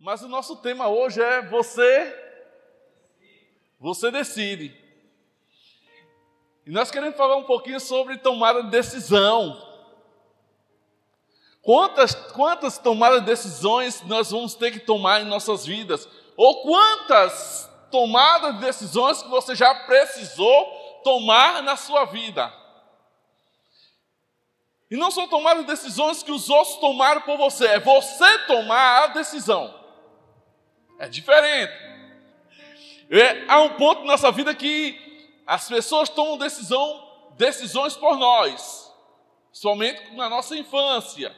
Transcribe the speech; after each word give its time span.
Mas 0.00 0.22
o 0.22 0.28
nosso 0.28 0.56
tema 0.56 0.88
hoje 0.88 1.22
é 1.22 1.42
você 1.42 2.28
você 3.78 4.10
decide. 4.10 4.74
E 6.66 6.70
nós 6.70 6.90
queremos 6.90 7.16
falar 7.16 7.36
um 7.36 7.44
pouquinho 7.44 7.80
sobre 7.80 8.16
tomada 8.16 8.62
de 8.62 8.70
decisão. 8.70 9.68
Quantas, 11.62 12.14
quantas 12.14 12.78
tomadas 12.78 13.20
de 13.20 13.26
decisões 13.26 14.02
nós 14.02 14.30
vamos 14.30 14.54
ter 14.54 14.70
que 14.70 14.80
tomar 14.80 15.20
em 15.20 15.26
nossas 15.26 15.66
vidas? 15.66 16.08
Ou 16.36 16.62
quantas 16.62 17.70
tomadas 17.90 18.54
de 18.54 18.60
decisões 18.60 19.22
que 19.22 19.28
você 19.28 19.54
já 19.54 19.74
precisou 19.86 21.00
tomar 21.04 21.62
na 21.62 21.76
sua 21.76 22.04
vida? 22.06 22.50
E 24.90 24.96
não 24.96 25.10
são 25.10 25.28
tomadas 25.28 25.64
de 25.64 25.70
decisões 25.70 26.22
que 26.22 26.32
os 26.32 26.48
outros 26.48 26.76
tomaram 26.76 27.20
por 27.22 27.36
você, 27.36 27.66
é 27.66 27.80
você 27.80 28.38
tomar 28.40 29.04
a 29.04 29.06
decisão. 29.08 29.79
É 31.00 31.08
diferente. 31.08 31.72
É, 33.08 33.46
há 33.48 33.58
um 33.62 33.70
ponto 33.70 34.02
na 34.02 34.08
nossa 34.08 34.30
vida 34.30 34.54
que 34.54 35.32
as 35.46 35.66
pessoas 35.66 36.10
tomam 36.10 36.36
decisão, 36.36 37.32
decisões 37.38 37.96
por 37.96 38.18
nós, 38.18 38.92
somente 39.50 40.14
na 40.14 40.28
nossa 40.28 40.54
infância, 40.54 41.34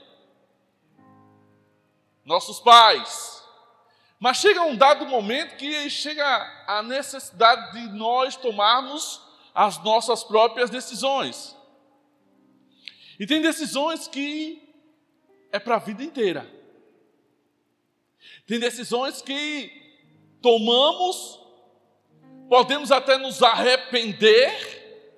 nossos 2.24 2.58
pais. 2.58 3.40
Mas 4.18 4.38
chega 4.38 4.62
um 4.62 4.74
dado 4.74 5.06
momento 5.06 5.54
que 5.56 5.88
chega 5.88 6.24
a 6.66 6.82
necessidade 6.82 7.70
de 7.72 7.96
nós 7.96 8.34
tomarmos 8.34 9.22
as 9.54 9.78
nossas 9.84 10.24
próprias 10.24 10.70
decisões. 10.70 11.56
E 13.16 13.28
tem 13.28 13.40
decisões 13.40 14.08
que 14.08 14.60
é 15.52 15.60
para 15.60 15.76
a 15.76 15.78
vida 15.78 16.02
inteira. 16.02 16.61
Tem 18.52 18.60
decisões 18.60 19.22
que 19.22 19.72
tomamos, 20.42 21.40
podemos 22.50 22.92
até 22.92 23.16
nos 23.16 23.42
arrepender, 23.42 25.08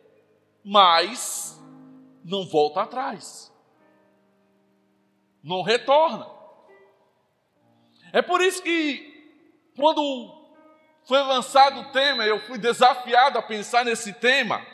mas 0.63 1.61
não 2.25 2.47
volta 2.47 2.83
atrás. 2.83 3.53
Não 5.43 5.63
retorna. 5.63 6.31
É 8.13 8.23
por 8.23 8.41
isso 8.41 8.63
que 8.63 9.35
quando 9.75 10.55
foi 11.03 11.19
lançado 11.25 11.81
o 11.81 11.91
tema, 11.91 12.25
eu 12.25 12.39
fui 12.39 12.57
desafiado 12.57 13.37
a 13.37 13.43
pensar 13.43 13.85
nesse 13.85 14.13
tema. 14.13 14.65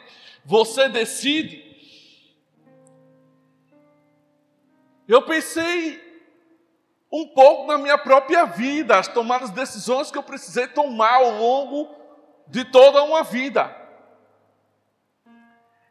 Você 0.44 0.86
decide 0.86 1.70
Eu 5.08 5.22
pensei 5.22 6.09
um 7.12 7.26
pouco 7.26 7.66
na 7.66 7.76
minha 7.76 7.98
própria 7.98 8.44
vida, 8.44 8.98
as 8.98 9.08
tomadas 9.08 9.50
de 9.50 9.56
decisões 9.56 10.10
que 10.10 10.18
eu 10.18 10.22
precisei 10.22 10.68
tomar 10.68 11.14
ao 11.14 11.30
longo 11.32 11.92
de 12.46 12.64
toda 12.64 13.02
uma 13.02 13.24
vida. 13.24 13.76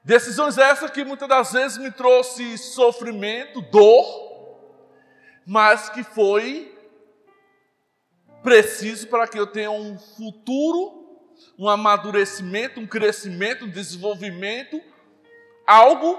Decisões 0.03 0.58
essas 0.58 0.90
que 0.90 1.03
muitas 1.03 1.28
das 1.28 1.52
vezes 1.52 1.78
me 1.78 1.92
trouxe 1.92 2.58
sofrimento, 2.58 3.62
dor, 3.62 4.30
mas 5.45 5.90
que 5.90 6.03
foi 6.03 6.73
preciso 8.42 9.08
para 9.08 9.28
que 9.28 9.38
eu 9.38 9.45
tenha 9.45 9.70
um 9.70 10.00
futuro, 10.00 11.20
um 11.58 11.67
amadurecimento, 11.67 12.80
um 12.80 12.88
crescimento, 12.88 13.66
um 13.66 13.70
desenvolvimento, 13.70 14.81
algo 15.67 16.17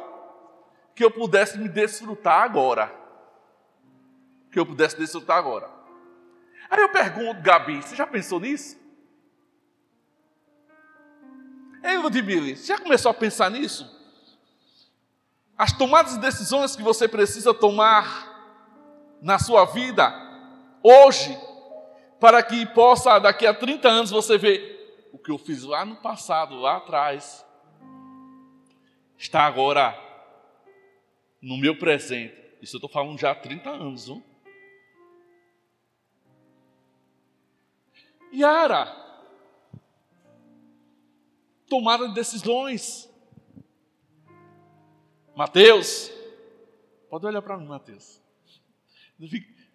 que 0.94 1.02
eu 1.02 1.10
pudesse 1.10 1.58
me 1.58 1.68
desfrutar 1.68 2.42
agora. 2.42 2.99
Que 4.50 4.58
eu 4.58 4.66
pudesse 4.66 4.96
desfrutar 4.96 5.38
agora. 5.38 5.70
Aí 6.68 6.80
eu 6.80 6.88
pergunto, 6.90 7.42
Gabi, 7.42 7.82
você 7.82 7.96
já 7.96 8.06
pensou 8.06 8.38
nisso? 8.38 8.78
Ei, 11.82 11.96
Ludmilla, 11.96 12.54
você 12.54 12.66
já 12.66 12.78
começou 12.78 13.10
a 13.10 13.14
pensar 13.14 13.50
nisso? 13.50 13.98
As 15.56 15.72
tomadas 15.72 16.14
de 16.14 16.20
decisões 16.20 16.76
que 16.76 16.82
você 16.82 17.08
precisa 17.08 17.52
tomar 17.52 18.28
na 19.20 19.38
sua 19.38 19.64
vida, 19.66 20.12
hoje, 20.82 21.36
para 22.18 22.42
que 22.42 22.64
possa, 22.66 23.18
daqui 23.18 23.46
a 23.46 23.52
30 23.52 23.88
anos, 23.88 24.10
você 24.10 24.38
ver 24.38 25.10
o 25.12 25.18
que 25.18 25.30
eu 25.30 25.38
fiz 25.38 25.62
lá 25.62 25.84
no 25.84 25.96
passado, 25.96 26.54
lá 26.54 26.76
atrás, 26.76 27.44
está 29.18 29.42
agora 29.42 29.98
no 31.42 31.58
meu 31.58 31.76
presente. 31.76 32.34
Isso 32.62 32.76
eu 32.76 32.78
estou 32.78 32.90
falando 32.90 33.18
já 33.18 33.32
há 33.32 33.34
30 33.34 33.70
anos. 33.70 34.06
Viu? 34.06 34.29
Yara, 38.32 38.96
tomada 41.68 42.08
de 42.08 42.14
decisões. 42.14 43.08
Mateus, 45.36 46.10
pode 47.08 47.26
olhar 47.26 47.40
para 47.40 47.56
mim, 47.56 47.66
Mateus. 47.66 48.20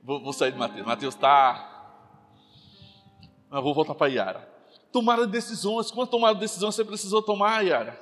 Vou, 0.01 0.31
sair 0.33 0.51
de 0.51 0.57
Mateus. 0.57 0.85
Mateus 0.85 1.15
está. 1.15 1.71
Mas 3.49 3.63
vou 3.63 3.73
voltar 3.73 3.95
para 3.95 4.11
Yara. 4.11 4.47
Tomada 4.91 5.25
de 5.25 5.31
decisões. 5.31 5.89
Quantas 5.89 6.11
tomadas 6.11 6.35
de 6.35 6.41
decisões 6.41 6.75
você 6.75 6.85
precisou 6.85 7.21
tomar, 7.21 7.65
Yara? 7.65 7.99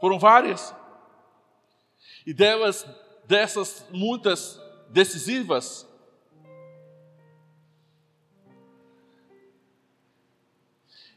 Foram 0.00 0.18
várias? 0.18 0.74
E 2.26 2.34
delas, 2.34 2.86
dessas 3.26 3.86
muitas 3.90 4.60
decisivas, 4.90 5.86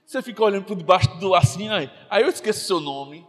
você 0.07 0.22
fica 0.22 0.41
olhando 0.41 0.63
por 0.63 0.78
debaixo 0.78 1.09
do 1.18 1.35
assim, 1.35 1.68
aí, 1.68 1.91
aí 2.09 2.23
eu 2.23 2.29
esqueço 2.29 2.66
seu 2.66 2.79
nome. 2.79 3.28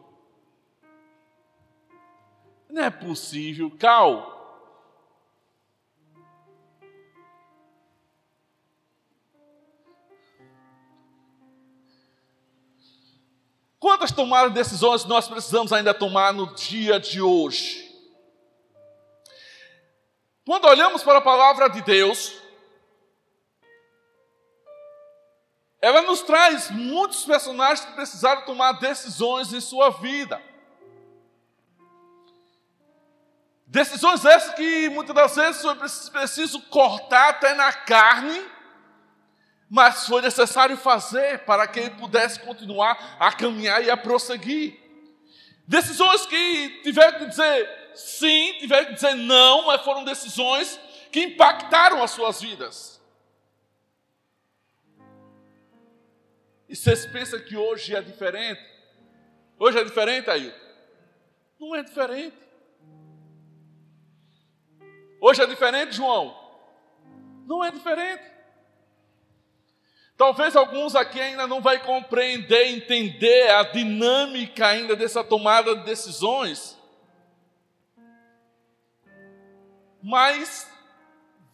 Não 2.71 2.85
é 2.85 2.89
possível, 2.89 3.69
Cal. 3.77 4.37
Quantas 13.81 14.13
tomadas 14.13 14.53
de 14.53 14.59
decisões 14.59 15.05
nós 15.05 15.27
precisamos 15.27 15.73
ainda 15.73 15.93
tomar 15.93 16.33
no 16.33 16.55
dia 16.55 17.01
de 17.01 17.21
hoje? 17.21 17.89
Quando 20.45 20.67
olhamos 20.67 21.03
para 21.03 21.19
a 21.19 21.23
palavra 21.23 21.69
de 21.69 21.83
Deus, 21.83 22.38
ela 25.81 26.03
nos 26.03 26.23
traz 26.23 26.71
muitos 26.71 27.25
personagens 27.25 27.85
que 27.85 27.93
precisaram 27.93 28.45
tomar 28.45 28.73
decisões 28.73 29.53
em 29.53 29.61
sua 29.61 29.91
vida. 29.91 30.43
Decisões 33.67 34.25
essas 34.25 34.55
que 34.55 34.89
muitas 34.89 35.15
das 35.15 35.37
vezes 35.37 35.63
foi 35.63 35.75
preciso 35.75 36.61
cortar 36.63 37.31
até 37.31 37.55
na 37.55 37.73
carne 37.73 38.59
mas 39.69 40.07
foi 40.07 40.23
necessário 40.23 40.77
fazer 40.77 41.41
para 41.41 41.67
que 41.67 41.79
ele 41.79 41.91
pudesse 41.91 42.41
continuar 42.41 43.17
a 43.21 43.31
caminhar 43.31 43.85
e 43.85 43.91
a 43.91 43.97
prosseguir. 43.97 44.79
Decisões 45.67 46.25
que 46.25 46.81
tiveram 46.83 47.19
que 47.19 47.27
dizer 47.27 47.91
sim, 47.95 48.55
tiveram 48.59 48.87
que 48.87 48.95
dizer 48.95 49.15
não, 49.15 49.67
mas 49.67 49.83
foram 49.83 50.05
decisões 50.05 50.81
que 51.13 51.21
impactaram 51.21 52.03
as 52.03 52.13
suas 52.13 52.41
vidas. 52.41 52.98
E 56.69 56.77
vocês 56.77 57.07
pensam 57.07 57.41
que 57.41 57.57
hoje 57.57 57.97
é 57.97 58.03
diferente? 58.03 58.63
Hoje 59.59 59.79
é 59.79 59.85
diferente, 59.85 60.29
aí? 60.29 60.55
Não 61.59 61.75
é 61.75 61.83
diferente. 61.83 62.37
Hoje 65.21 65.43
é 65.43 65.47
diferente, 65.47 65.97
João? 65.97 66.37
Não 67.47 67.65
é 67.65 67.71
diferente. 67.71 68.23
Talvez 70.17 70.55
alguns 70.55 70.95
aqui 70.95 71.21
ainda 71.21 71.47
não 71.47 71.61
vai 71.63 71.83
compreender, 71.83 72.67
entender 72.67 73.51
a 73.51 73.63
dinâmica 73.63 74.67
ainda 74.67 74.95
dessa 74.95 75.25
tomada 75.25 75.75
de 75.77 75.85
decisões. 75.85 76.77
Mas 80.03 80.71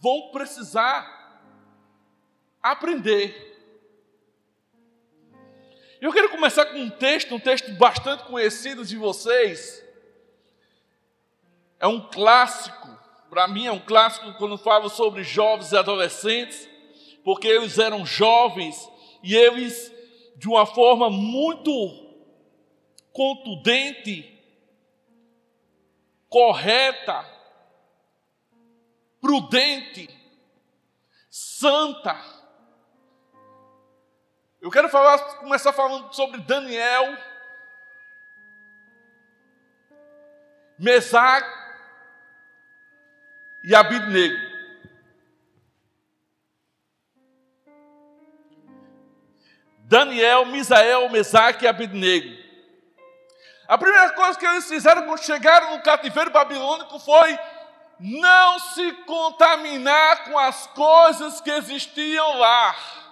vão 0.00 0.30
precisar 0.32 1.06
aprender. 2.62 3.53
Eu 6.04 6.12
quero 6.12 6.28
começar 6.28 6.66
com 6.66 6.76
um 6.76 6.90
texto, 6.90 7.34
um 7.34 7.40
texto 7.40 7.72
bastante 7.76 8.24
conhecido 8.24 8.84
de 8.84 8.94
vocês. 8.94 9.82
É 11.80 11.86
um 11.86 11.98
clássico, 11.98 12.90
para 13.30 13.48
mim 13.48 13.64
é 13.66 13.72
um 13.72 13.80
clássico 13.80 14.34
quando 14.34 14.58
falo 14.58 14.90
sobre 14.90 15.24
jovens 15.24 15.72
e 15.72 15.78
adolescentes 15.78 16.68
porque 17.24 17.48
eles 17.48 17.78
eram 17.78 18.04
jovens 18.04 18.86
e 19.22 19.34
eles, 19.34 19.90
de 20.36 20.46
uma 20.46 20.66
forma 20.66 21.08
muito 21.08 21.72
contundente, 23.10 24.30
correta, 26.28 27.24
prudente, 29.22 30.10
santa. 31.30 32.33
Eu 34.64 34.70
quero 34.70 34.88
falar, 34.88 35.18
começar 35.40 35.74
falando 35.74 36.10
sobre 36.14 36.40
Daniel, 36.40 37.18
Mesaque 40.78 41.46
e 43.62 43.74
Abidnego. 43.74 44.34
Daniel, 49.80 50.46
Misael, 50.46 51.10
Mesaque 51.10 51.66
e 51.66 51.68
Abidnego. 51.68 52.34
A 53.68 53.76
primeira 53.76 54.14
coisa 54.14 54.38
que 54.38 54.46
eles 54.46 54.66
fizeram 54.66 55.02
quando 55.02 55.22
chegaram 55.22 55.76
no 55.76 55.82
cativeiro 55.82 56.30
babilônico 56.30 56.98
foi 57.00 57.38
não 58.00 58.58
se 58.58 58.92
contaminar 59.04 60.24
com 60.24 60.38
as 60.38 60.66
coisas 60.68 61.42
que 61.42 61.50
existiam 61.50 62.38
lá. 62.38 63.03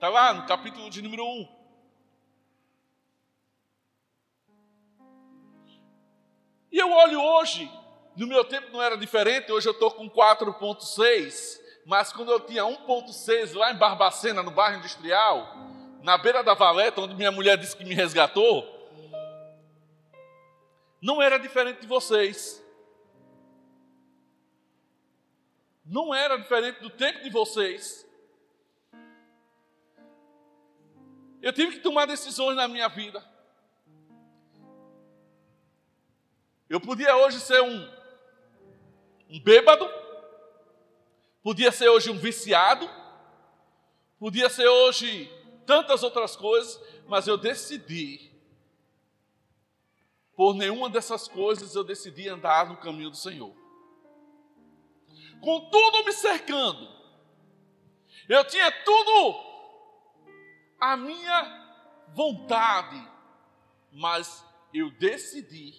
Está 0.00 0.08
lá 0.08 0.32
no 0.32 0.46
capítulo 0.46 0.88
de 0.88 1.02
número 1.02 1.22
1. 1.26 1.48
E 6.72 6.78
eu 6.78 6.90
olho 6.90 7.20
hoje, 7.20 7.70
no 8.16 8.26
meu 8.26 8.42
tempo 8.42 8.72
não 8.72 8.80
era 8.80 8.96
diferente, 8.96 9.52
hoje 9.52 9.68
eu 9.68 9.74
estou 9.74 9.90
com 9.90 10.08
4,6, 10.08 11.60
mas 11.84 12.14
quando 12.14 12.32
eu 12.32 12.40
tinha 12.40 12.62
1,6 12.62 13.52
lá 13.52 13.72
em 13.72 13.76
Barbacena, 13.76 14.42
no 14.42 14.50
bairro 14.50 14.78
industrial, 14.78 15.54
na 16.02 16.16
beira 16.16 16.42
da 16.42 16.54
valeta, 16.54 17.02
onde 17.02 17.14
minha 17.14 17.30
mulher 17.30 17.58
disse 17.58 17.76
que 17.76 17.84
me 17.84 17.94
resgatou, 17.94 18.64
não 21.02 21.20
era 21.20 21.36
diferente 21.36 21.82
de 21.82 21.86
vocês. 21.86 22.64
Não 25.84 26.14
era 26.14 26.38
diferente 26.38 26.80
do 26.80 26.88
tempo 26.88 27.22
de 27.22 27.28
vocês. 27.28 28.08
Eu 31.42 31.52
tive 31.52 31.72
que 31.72 31.80
tomar 31.80 32.06
decisões 32.06 32.56
na 32.56 32.68
minha 32.68 32.88
vida. 32.88 33.24
Eu 36.68 36.80
podia 36.80 37.16
hoje 37.16 37.40
ser 37.40 37.60
um, 37.62 37.90
um 39.28 39.40
bêbado, 39.40 39.88
podia 41.42 41.72
ser 41.72 41.88
hoje 41.88 42.10
um 42.10 42.18
viciado, 42.18 42.88
podia 44.18 44.48
ser 44.48 44.68
hoje 44.68 45.26
tantas 45.66 46.02
outras 46.02 46.36
coisas, 46.36 46.80
mas 47.08 47.26
eu 47.26 47.36
decidi, 47.36 48.30
por 50.36 50.54
nenhuma 50.54 50.88
dessas 50.88 51.26
coisas, 51.26 51.74
eu 51.74 51.82
decidi 51.82 52.28
andar 52.28 52.68
no 52.68 52.76
caminho 52.76 53.10
do 53.10 53.16
Senhor. 53.16 53.54
Com 55.40 55.70
tudo 55.70 56.04
me 56.04 56.12
cercando, 56.12 56.88
eu 58.28 58.44
tinha 58.44 58.70
tudo 58.84 59.49
a 60.80 60.96
minha 60.96 61.76
vontade, 62.14 63.06
mas 63.92 64.44
eu 64.72 64.90
decidi, 64.92 65.74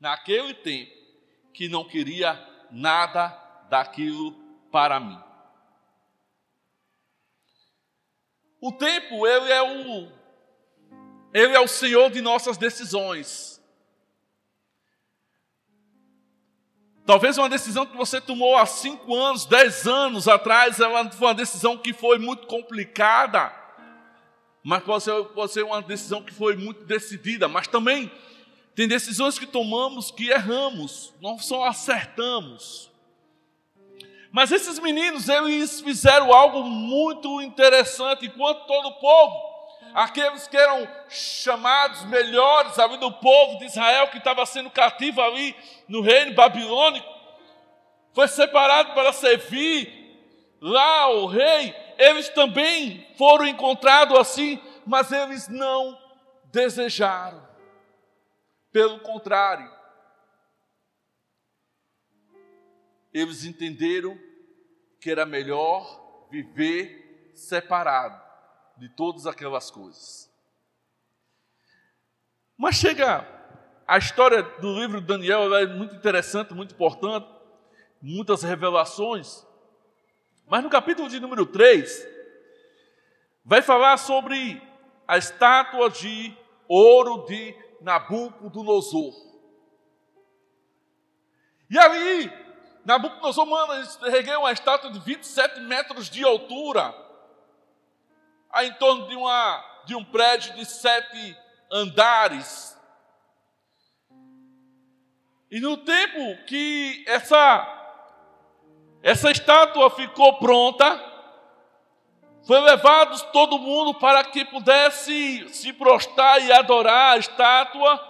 naquele 0.00 0.54
tempo, 0.54 0.92
que 1.54 1.68
não 1.68 1.86
queria 1.86 2.34
nada 2.70 3.28
daquilo 3.70 4.32
para 4.70 4.98
mim. 4.98 5.22
O 8.60 8.72
tempo, 8.72 9.26
ele 9.26 9.52
é 9.52 9.62
o 9.62 10.18
ele 11.32 11.54
é 11.54 11.60
o 11.60 11.68
Senhor 11.68 12.10
de 12.10 12.20
nossas 12.20 12.56
decisões. 12.56 13.62
Talvez 17.04 17.38
uma 17.38 17.48
decisão 17.48 17.86
que 17.86 17.96
você 17.96 18.20
tomou 18.20 18.56
há 18.56 18.66
cinco 18.66 19.14
anos, 19.14 19.46
dez 19.46 19.86
anos 19.86 20.28
atrás, 20.28 20.78
ela 20.80 21.10
foi 21.10 21.28
uma 21.28 21.34
decisão 21.34 21.78
que 21.78 21.92
foi 21.92 22.18
muito 22.18 22.46
complicada, 22.46 23.50
mas 24.68 24.82
pode 24.82 25.02
ser, 25.02 25.24
pode 25.28 25.50
ser 25.50 25.62
uma 25.62 25.80
decisão 25.80 26.22
que 26.22 26.30
foi 26.30 26.54
muito 26.54 26.84
decidida, 26.84 27.48
mas 27.48 27.66
também 27.66 28.12
tem 28.74 28.86
decisões 28.86 29.38
que 29.38 29.46
tomamos 29.46 30.10
que 30.10 30.28
erramos, 30.28 31.14
não 31.22 31.38
só 31.38 31.64
acertamos. 31.64 32.90
Mas 34.30 34.52
esses 34.52 34.78
meninos, 34.78 35.26
eles 35.26 35.80
fizeram 35.80 36.34
algo 36.34 36.64
muito 36.64 37.40
interessante, 37.40 38.26
enquanto 38.26 38.66
todo 38.66 38.88
o 38.88 39.00
povo, 39.00 39.36
aqueles 39.94 40.46
que 40.46 40.56
eram 40.58 40.86
chamados 41.08 42.04
melhores 42.04 42.78
ali 42.78 42.98
do 42.98 43.10
povo 43.10 43.58
de 43.60 43.64
Israel, 43.64 44.08
que 44.08 44.18
estava 44.18 44.44
sendo 44.44 44.68
cativo 44.68 45.22
ali 45.22 45.56
no 45.88 46.02
reino 46.02 46.34
babilônico, 46.34 47.08
foi 48.12 48.28
separado 48.28 48.92
para 48.92 49.14
servir 49.14 50.60
lá 50.60 51.08
o 51.08 51.24
rei, 51.24 51.74
eles 51.98 52.28
também 52.28 53.12
foram 53.16 53.44
encontrados 53.46 54.16
assim, 54.16 54.62
mas 54.86 55.10
eles 55.10 55.48
não 55.48 55.98
desejaram. 56.44 57.46
Pelo 58.70 59.00
contrário, 59.00 59.68
eles 63.12 63.44
entenderam 63.44 64.16
que 65.00 65.10
era 65.10 65.26
melhor 65.26 66.28
viver 66.30 67.32
separado 67.34 68.22
de 68.76 68.88
todas 68.90 69.26
aquelas 69.26 69.70
coisas. 69.70 70.30
Mas 72.56 72.76
chega 72.76 73.26
a 73.86 73.98
história 73.98 74.42
do 74.42 74.78
livro 74.78 75.00
de 75.00 75.06
Daniel, 75.06 75.54
é 75.56 75.66
muito 75.66 75.94
interessante, 75.94 76.52
muito 76.54 76.74
importante, 76.74 77.26
muitas 78.02 78.42
revelações. 78.42 79.47
Mas 80.48 80.62
no 80.62 80.70
capítulo 80.70 81.10
de 81.10 81.20
número 81.20 81.44
3, 81.44 82.08
vai 83.44 83.60
falar 83.60 83.98
sobre 83.98 84.62
a 85.06 85.18
estátua 85.18 85.90
de 85.90 86.34
ouro 86.66 87.26
de 87.26 87.54
Nabucodonosor. 87.82 89.14
E 91.70 91.78
ali, 91.78 92.32
Nabucodonosor 92.82 93.46
manda 93.46 94.08
erguer 94.08 94.38
uma 94.38 94.50
estátua 94.50 94.90
de 94.90 94.98
27 95.00 95.60
metros 95.60 96.08
de 96.08 96.24
altura, 96.24 96.94
a 98.50 98.64
em 98.64 98.72
torno 98.72 99.06
de, 99.06 99.16
uma, 99.16 99.82
de 99.84 99.94
um 99.94 100.02
prédio 100.02 100.54
de 100.54 100.64
sete 100.64 101.36
andares. 101.70 102.74
E 105.50 105.60
no 105.60 105.76
tempo 105.76 106.44
que 106.46 107.04
essa 107.06 107.77
essa 109.02 109.30
estátua 109.30 109.90
ficou 109.90 110.38
pronta, 110.38 111.04
foi 112.46 112.60
levado 112.60 113.20
todo 113.30 113.58
mundo 113.58 113.94
para 113.98 114.24
que 114.24 114.44
pudesse 114.44 115.48
se 115.50 115.72
prostrar 115.72 116.42
e 116.42 116.52
adorar 116.52 117.14
a 117.14 117.18
estátua 117.18 118.08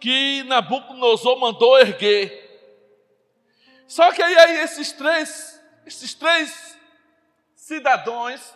que 0.00 0.42
Nabucodonosor 0.44 1.38
mandou 1.38 1.78
erguer. 1.78 2.44
Só 3.86 4.12
que 4.12 4.22
aí, 4.22 4.36
aí 4.36 4.60
esses 4.60 4.92
três, 4.92 5.60
esses 5.86 6.12
três 6.14 6.76
cidadãos, 7.54 8.54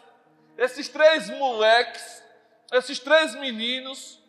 esses 0.58 0.88
três 0.88 1.30
moleques, 1.30 2.22
esses 2.72 2.98
três 2.98 3.34
meninos, 3.36 4.20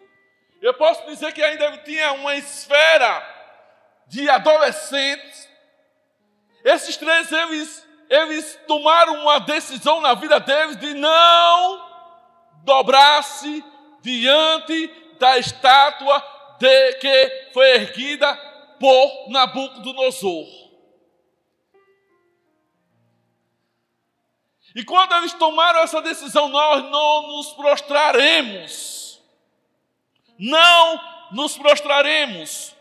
eu 0.61 0.73
posso 0.75 1.05
dizer 1.07 1.33
que 1.33 1.43
ainda 1.43 1.77
tinha 1.79 2.13
uma 2.13 2.35
esfera 2.35 3.27
de 4.07 4.29
adolescentes 4.29 5.50
esses 6.63 6.97
três, 6.97 7.31
eles, 7.31 7.87
eles 8.09 8.59
tomaram 8.67 9.21
uma 9.21 9.39
decisão 9.39 9.99
na 10.01 10.13
vida 10.13 10.39
deles 10.39 10.77
de 10.77 10.93
não 10.93 11.89
dobrar-se 12.63 13.63
diante 14.01 14.87
da 15.19 15.37
estátua 15.37 16.23
de 16.59 16.93
que 16.93 17.49
foi 17.53 17.69
erguida 17.71 18.33
por 18.79 19.29
Nabucodonosor. 19.29 20.47
E 24.73 24.85
quando 24.85 25.13
eles 25.15 25.33
tomaram 25.33 25.81
essa 25.81 26.01
decisão, 26.01 26.47
nós 26.47 26.83
não 26.83 27.27
nos 27.27 27.53
prostraremos. 27.53 29.21
Não 30.39 31.01
nos 31.31 31.57
prostraremos. 31.57 32.73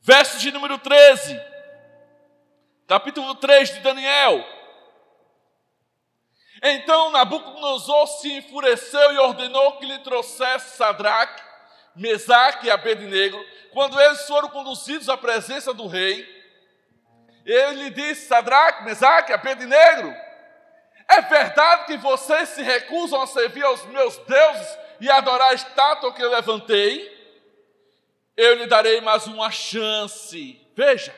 Verso 0.00 0.38
de 0.38 0.50
número 0.50 0.78
13 0.78 1.53
capítulo 2.86 3.34
3 3.36 3.74
de 3.74 3.80
Daniel. 3.80 4.44
Então 6.62 7.10
Nabucodonosor 7.10 8.06
se 8.06 8.32
enfureceu 8.32 9.12
e 9.12 9.18
ordenou 9.18 9.78
que 9.78 9.86
lhe 9.86 9.98
trouxesse 9.98 10.76
Sadraque, 10.76 11.42
Mesaque 11.94 12.66
e 12.66 12.70
Abednego. 12.70 13.38
Quando 13.72 14.00
eles 14.00 14.26
foram 14.26 14.48
conduzidos 14.48 15.08
à 15.08 15.16
presença 15.16 15.74
do 15.74 15.86
rei, 15.86 16.26
ele 17.44 17.84
lhe 17.84 17.90
disse: 17.90 18.26
Sadraque, 18.26 18.84
Mesaque 18.84 19.32
Abednego, 19.32 20.14
é 21.08 21.20
verdade 21.22 21.86
que 21.86 21.96
vocês 21.98 22.50
se 22.50 22.62
recusam 22.62 23.20
a 23.20 23.26
servir 23.26 23.64
aos 23.64 23.84
meus 23.86 24.16
deuses 24.18 24.78
e 25.00 25.10
adorar 25.10 25.50
a 25.50 25.54
estátua 25.54 26.12
que 26.12 26.22
eu 26.22 26.30
levantei? 26.30 27.12
Eu 28.36 28.54
lhe 28.54 28.66
darei 28.66 29.00
mais 29.00 29.26
uma 29.26 29.50
chance. 29.50 30.60
Veja, 30.74 31.14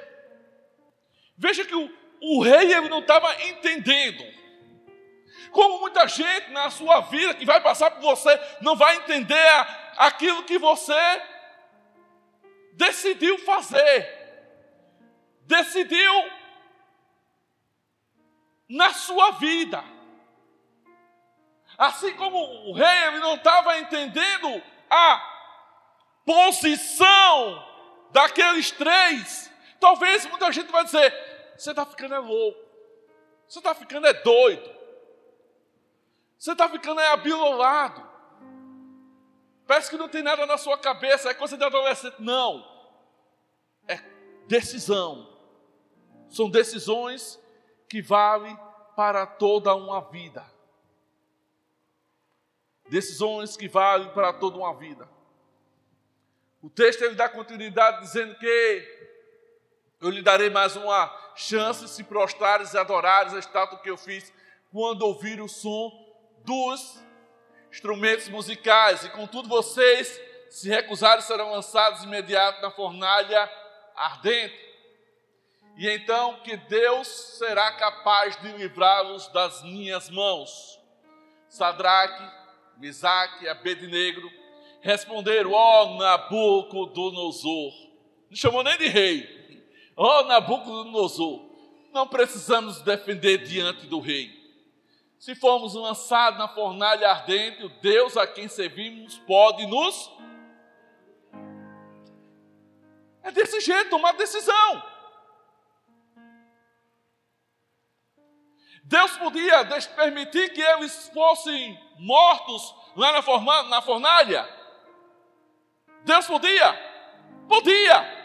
Veja 1.37 1.65
que 1.65 1.75
o, 1.75 1.91
o 2.21 2.43
rei 2.43 2.73
ele 2.73 2.89
não 2.89 3.01
estava 3.01 3.33
entendendo. 3.45 4.25
Como 5.51 5.81
muita 5.81 6.07
gente 6.07 6.51
na 6.51 6.71
sua 6.71 7.01
vida 7.01 7.35
que 7.35 7.45
vai 7.45 7.61
passar 7.61 7.91
por 7.91 8.03
você 8.03 8.41
não 8.61 8.77
vai 8.77 8.97
entender 8.97 9.67
aquilo 9.97 10.45
que 10.45 10.59
você 10.59 10.95
decidiu 12.73 13.39
fazer, 13.39 14.07
decidiu 15.43 16.31
na 18.69 18.93
sua 18.93 19.33
vida. 19.33 19.83
Assim 21.79 22.15
como 22.15 22.39
o 22.69 22.73
rei 22.73 23.05
ele 23.05 23.19
não 23.19 23.37
estava 23.37 23.79
entendendo 23.79 24.63
a 24.91 25.37
posição 26.25 27.67
daqueles 28.11 28.71
três, 28.71 29.51
talvez 29.79 30.25
muita 30.27 30.51
gente 30.53 30.71
vai 30.73 30.85
dizer: 30.85 31.13
você 31.63 31.71
está 31.71 31.87
ficando 31.87 32.15
é 32.15 32.19
louco, 32.19 32.61
você 33.47 33.59
está 33.59 33.75
ficando 33.75 34.07
é 34.07 34.13
doido, 34.13 34.71
você 36.39 36.53
está 36.53 36.69
ficando 36.69 37.01
é 37.01 37.09
abilolado. 37.09 38.07
Parece 39.67 39.91
que 39.91 39.97
não 39.97 40.09
tem 40.09 40.23
nada 40.23 40.47
na 40.47 40.57
sua 40.57 40.79
cabeça, 40.79 41.29
é 41.29 41.35
coisa 41.35 41.57
de 41.57 41.65
adolescente. 41.65 42.17
Não. 42.21 42.65
É 43.89 43.99
decisão. 44.47 45.29
São 46.29 46.49
decisões 46.49 47.41
que 47.89 48.01
valem 48.01 48.57
para 48.95 49.27
toda 49.27 49.75
uma 49.75 50.01
vida. 50.01 50.45
Decisões 52.89 53.57
que 53.57 53.69
valem 53.69 54.09
para 54.11 54.33
toda 54.33 54.57
uma 54.57 54.73
vida. 54.75 55.09
O 56.63 56.71
texto 56.71 57.03
ele 57.03 57.15
dá 57.15 57.29
continuidade 57.29 58.01
dizendo 58.01 58.37
que 58.39 59.16
eu 60.01 60.11
lhe 60.11 60.23
darei 60.23 60.51
mais 60.51 60.77
uma 60.77 61.13
chance 61.35 61.89
se 61.89 62.05
prostrares 62.05 62.75
e 62.75 62.79
adorares 62.79 63.35
a 63.35 63.39
estátua 63.39 63.79
que 63.79 63.91
eu 63.91 63.97
fiz 63.97 64.33
quando 64.71 65.03
ouvir 65.03 65.41
o 65.41 65.49
som 65.49 65.91
dos 66.45 67.03
instrumentos 67.71 68.29
musicais, 68.29 69.05
e 69.05 69.11
contudo 69.11 69.49
vocês, 69.49 70.21
se 70.49 70.69
recusarem, 70.69 71.23
serão 71.23 71.51
lançados 71.51 72.05
imediato 72.05 72.63
na 72.63 72.71
fornalha 72.71 73.51
ardente. 73.95 74.65
E 75.77 75.89
então 75.91 76.41
que 76.41 76.57
Deus 76.57 77.07
será 77.07 77.73
capaz 77.73 78.41
de 78.41 78.49
livrá-los 78.53 79.29
das 79.29 79.63
minhas 79.63 80.09
mãos. 80.09 80.81
Sadraque, 81.49 82.25
Misaque 82.79 83.45
e 83.45 83.49
Abednego 83.49 84.31
responderam: 84.81 85.53
Ó 85.53 85.85
oh, 85.85 85.99
Nabucodonosor. 85.99 87.73
Não 88.31 88.37
chamou 88.37 88.63
nem 88.63 88.79
de 88.79 88.89
rei. 88.89 89.36
Ó 89.97 90.21
oh, 90.21 90.25
Nabucodonosor. 90.25 91.47
Não 91.93 92.07
precisamos 92.07 92.83
defender 92.83 93.39
diante 93.39 93.87
do 93.87 93.99
rei. 93.99 94.31
Se 95.19 95.35
formos 95.35 95.75
lançados 95.75 96.39
na 96.39 96.47
fornalha 96.47 97.09
ardente, 97.09 97.65
o 97.65 97.69
Deus 97.81 98.17
a 98.19 98.27
quem 98.27 98.49
servimos 98.49 99.19
pode 99.21 99.67
nos. 99.67 100.13
É 103.23 103.33
desse 103.33 103.61
jeito, 103.61 103.91
tomar 103.91 104.13
decisão. 104.13 104.83
Deus 108.85 109.17
podia 109.17 109.65
permitir 109.97 110.53
que 110.53 110.61
eles 110.61 111.11
fossem 111.13 111.77
mortos 111.99 112.75
lá 112.95 113.13
na, 113.13 113.63
na 113.65 113.83
fornalha? 113.83 114.49
Deus 116.05 116.27
podia? 116.27 116.73
Podia. 117.49 118.16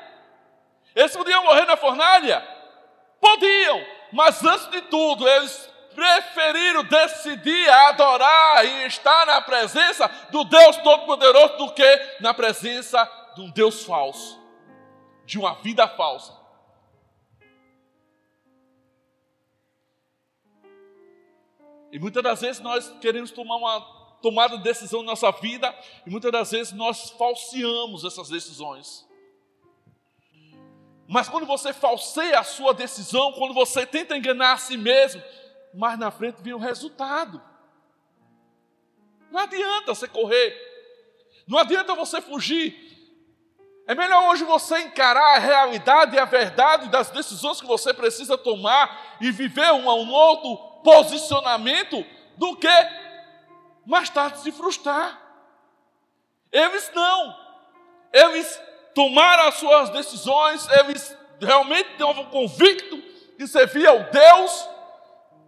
Eles 0.96 1.16
podiam 1.16 1.44
morrer 1.44 1.66
na 1.66 1.78
fornalha? 1.78 2.42
Podiam. 3.20 3.86
Mas 4.12 4.44
antes 4.44 4.68
de 4.68 4.82
tudo, 4.84 5.28
eles 5.28 5.70
preferiram 5.94 6.84
decidir 6.84 7.70
adorar 7.70 8.66
e 8.66 8.88
estar 8.88 9.26
na 9.26 9.42
presença 9.42 10.08
do 10.32 10.44
Deus 10.44 10.78
Todo-Poderoso 10.78 11.58
do 11.58 11.74
que 11.74 12.18
na 12.20 12.34
presença 12.34 13.04
de 13.36 13.42
um 13.42 13.52
Deus 13.52 13.84
falso, 13.84 14.40
de 15.26 15.38
uma 15.38 15.56
vida 15.56 15.88
falsa. 15.88 16.40
E 21.92 22.00
muitas 22.00 22.24
das 22.24 22.42
vezes 22.42 22.62
nós 22.62 22.90
queremos 23.02 23.32
tomar 23.32 23.58
uma 23.58 23.82
tomada 24.22 24.58
de 24.58 24.64
decisão 24.64 25.02
na 25.02 25.12
nossa 25.12 25.30
vida 25.32 25.74
e 26.06 26.10
muitas 26.10 26.32
das 26.32 26.52
vezes 26.52 26.74
nós 26.74 27.10
falseamos 27.12 28.06
essas 28.06 28.30
decisões. 28.30 29.06
Mas 31.12 31.28
quando 31.28 31.46
você 31.46 31.74
falseia 31.74 32.40
a 32.40 32.44
sua 32.44 32.74
decisão, 32.74 33.34
quando 33.34 33.54
você 33.54 33.86
tenta 33.86 34.16
enganar 34.16 34.54
a 34.54 34.58
si 34.58 34.78
mesmo, 34.78 35.22
mais 35.74 36.00
na 36.00 36.10
frente 36.10 36.42
vem 36.42 36.54
o 36.54 36.58
resultado. 36.58 37.42
Não 39.30 39.42
adianta 39.42 39.94
você 39.94 40.08
correr, 40.08 40.56
não 41.46 41.60
adianta 41.60 41.94
você 41.96 42.22
fugir. 42.22 42.74
É 43.86 43.94
melhor 43.94 44.30
hoje 44.30 44.46
você 44.46 44.80
encarar 44.80 45.36
a 45.36 45.40
realidade 45.40 46.16
e 46.16 46.20
a 46.20 46.24
verdade 46.24 46.88
das 46.88 47.10
decisões 47.10 47.60
que 47.60 47.68
você 47.68 47.94
precisa 47.94 48.38
tomar 48.38 49.18
e 49.20 49.32
viver 49.32 49.70
um, 49.74 49.90
um 49.90 50.14
outro 50.14 50.82
posicionamento 50.82 52.06
do 52.38 52.56
que 52.56 52.70
mais 53.86 54.10
tarde 54.10 54.40
se 54.40 54.52
frustrar. 54.54 55.22
Eles 56.54 56.90
não. 56.96 57.36
Eles 58.14 58.62
tomaram 58.94 59.48
as 59.48 59.56
suas 59.56 59.90
decisões, 59.90 60.68
eles 60.80 61.18
realmente 61.40 61.92
estavam 61.92 62.26
convictos 62.26 63.00
que 63.38 63.48
servia 63.48 63.94
o 63.94 64.12
Deus 64.12 64.70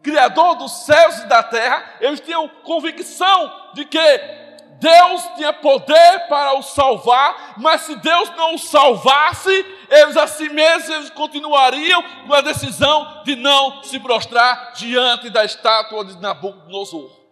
Criador 0.01 0.55
dos 0.55 0.85
céus 0.85 1.19
e 1.19 1.27
da 1.27 1.41
terra, 1.41 1.95
eles 2.01 2.19
tinham 2.19 2.49
convicção 2.63 3.71
de 3.73 3.85
que 3.85 4.43
Deus 4.79 5.23
tinha 5.37 5.53
poder 5.53 6.27
para 6.27 6.57
o 6.57 6.61
salvar, 6.61 7.53
mas 7.57 7.81
se 7.81 7.95
Deus 7.95 8.29
não 8.31 8.55
o 8.55 8.59
salvasse, 8.59 9.65
eles 9.89 10.17
assim 10.17 10.49
mesmos 10.49 10.89
eles 10.89 11.09
continuariam 11.11 12.03
com 12.27 12.33
a 12.33 12.41
decisão 12.41 13.21
de 13.23 13.37
não 13.37 13.81
se 13.81 13.97
prostrar 13.97 14.73
diante 14.73 15.29
da 15.29 15.45
estátua 15.45 16.03
de 16.03 16.17
Nabucodonosor. 16.17 17.22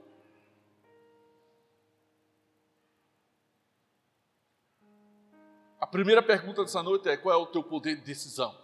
Primeira 5.92 6.24
pergunta 6.24 6.64
dessa 6.64 6.82
noite 6.82 7.10
é: 7.10 7.18
qual 7.18 7.38
é 7.38 7.38
o 7.38 7.46
teu 7.46 7.62
poder 7.62 7.98
de 7.98 8.02
decisão? 8.02 8.56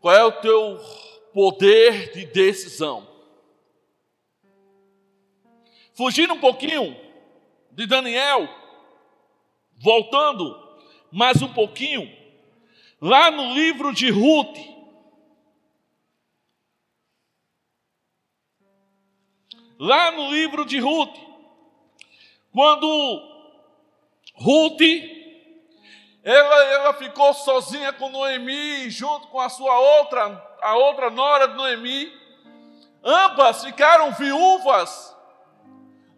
Qual 0.00 0.14
é 0.14 0.22
o 0.22 0.32
teu 0.32 0.78
poder 1.32 2.12
de 2.12 2.26
decisão? 2.26 3.08
Fugindo 5.94 6.34
um 6.34 6.40
pouquinho 6.40 6.94
de 7.70 7.86
Daniel, 7.86 8.46
voltando 9.76 10.62
mais 11.10 11.40
um 11.40 11.52
pouquinho, 11.54 12.10
lá 13.00 13.30
no 13.30 13.54
livro 13.54 13.94
de 13.94 14.10
Ruth, 14.10 14.73
lá 19.84 20.10
no 20.12 20.30
livro 20.30 20.64
de 20.64 20.78
Ruth, 20.80 21.14
quando 22.52 22.88
Ruth 24.34 24.80
ela, 26.22 26.64
ela 26.64 26.94
ficou 26.94 27.34
sozinha 27.34 27.92
com 27.92 28.08
Noemi, 28.08 28.88
junto 28.88 29.28
com 29.28 29.38
a 29.38 29.50
sua 29.50 29.78
outra, 29.78 30.42
a 30.62 30.74
outra 30.74 31.10
nora 31.10 31.48
de 31.48 31.54
Noemi. 31.54 32.10
Ambas 33.04 33.62
ficaram 33.62 34.10
viúvas. 34.12 35.14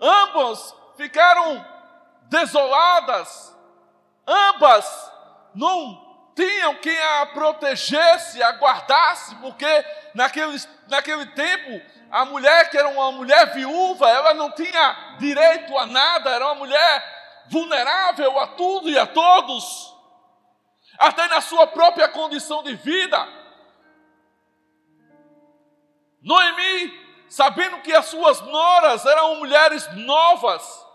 Ambas 0.00 0.72
ficaram 0.96 1.66
desoladas. 2.28 3.52
Ambas 4.24 5.12
não 5.52 6.05
tinham 6.36 6.74
quem 6.76 6.96
a 6.98 7.26
protegesse, 7.26 8.42
a 8.42 8.50
guardasse, 8.52 9.34
porque 9.36 9.66
naquele, 10.14 10.56
naquele 10.86 11.26
tempo 11.26 11.82
a 12.10 12.26
mulher 12.26 12.70
que 12.70 12.76
era 12.76 12.88
uma 12.88 13.10
mulher 13.10 13.54
viúva, 13.54 14.08
ela 14.08 14.34
não 14.34 14.52
tinha 14.52 15.16
direito 15.18 15.76
a 15.76 15.86
nada, 15.86 16.30
era 16.30 16.44
uma 16.44 16.54
mulher 16.56 17.46
vulnerável 17.50 18.38
a 18.38 18.48
tudo 18.48 18.90
e 18.90 18.98
a 18.98 19.06
todos 19.06 19.96
até 20.98 21.26
na 21.28 21.40
sua 21.40 21.66
própria 21.66 22.08
condição 22.08 22.62
de 22.62 22.74
vida. 22.74 23.26
Noemi, 26.22 26.92
sabendo 27.28 27.80
que 27.80 27.94
as 27.94 28.06
suas 28.06 28.40
noras 28.42 29.04
eram 29.06 29.36
mulheres 29.36 29.86
novas, 29.94 30.86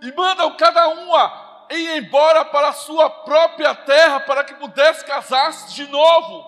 e 0.00 0.12
mandam 0.12 0.56
cada 0.56 0.88
uma 0.88 1.49
ir 1.70 1.98
embora 1.98 2.44
para 2.44 2.68
a 2.68 2.72
sua 2.72 3.08
própria 3.08 3.74
terra 3.74 4.20
para 4.20 4.44
que 4.44 4.54
pudesse 4.54 5.04
casar-se 5.04 5.74
de 5.74 5.86
novo 5.86 6.44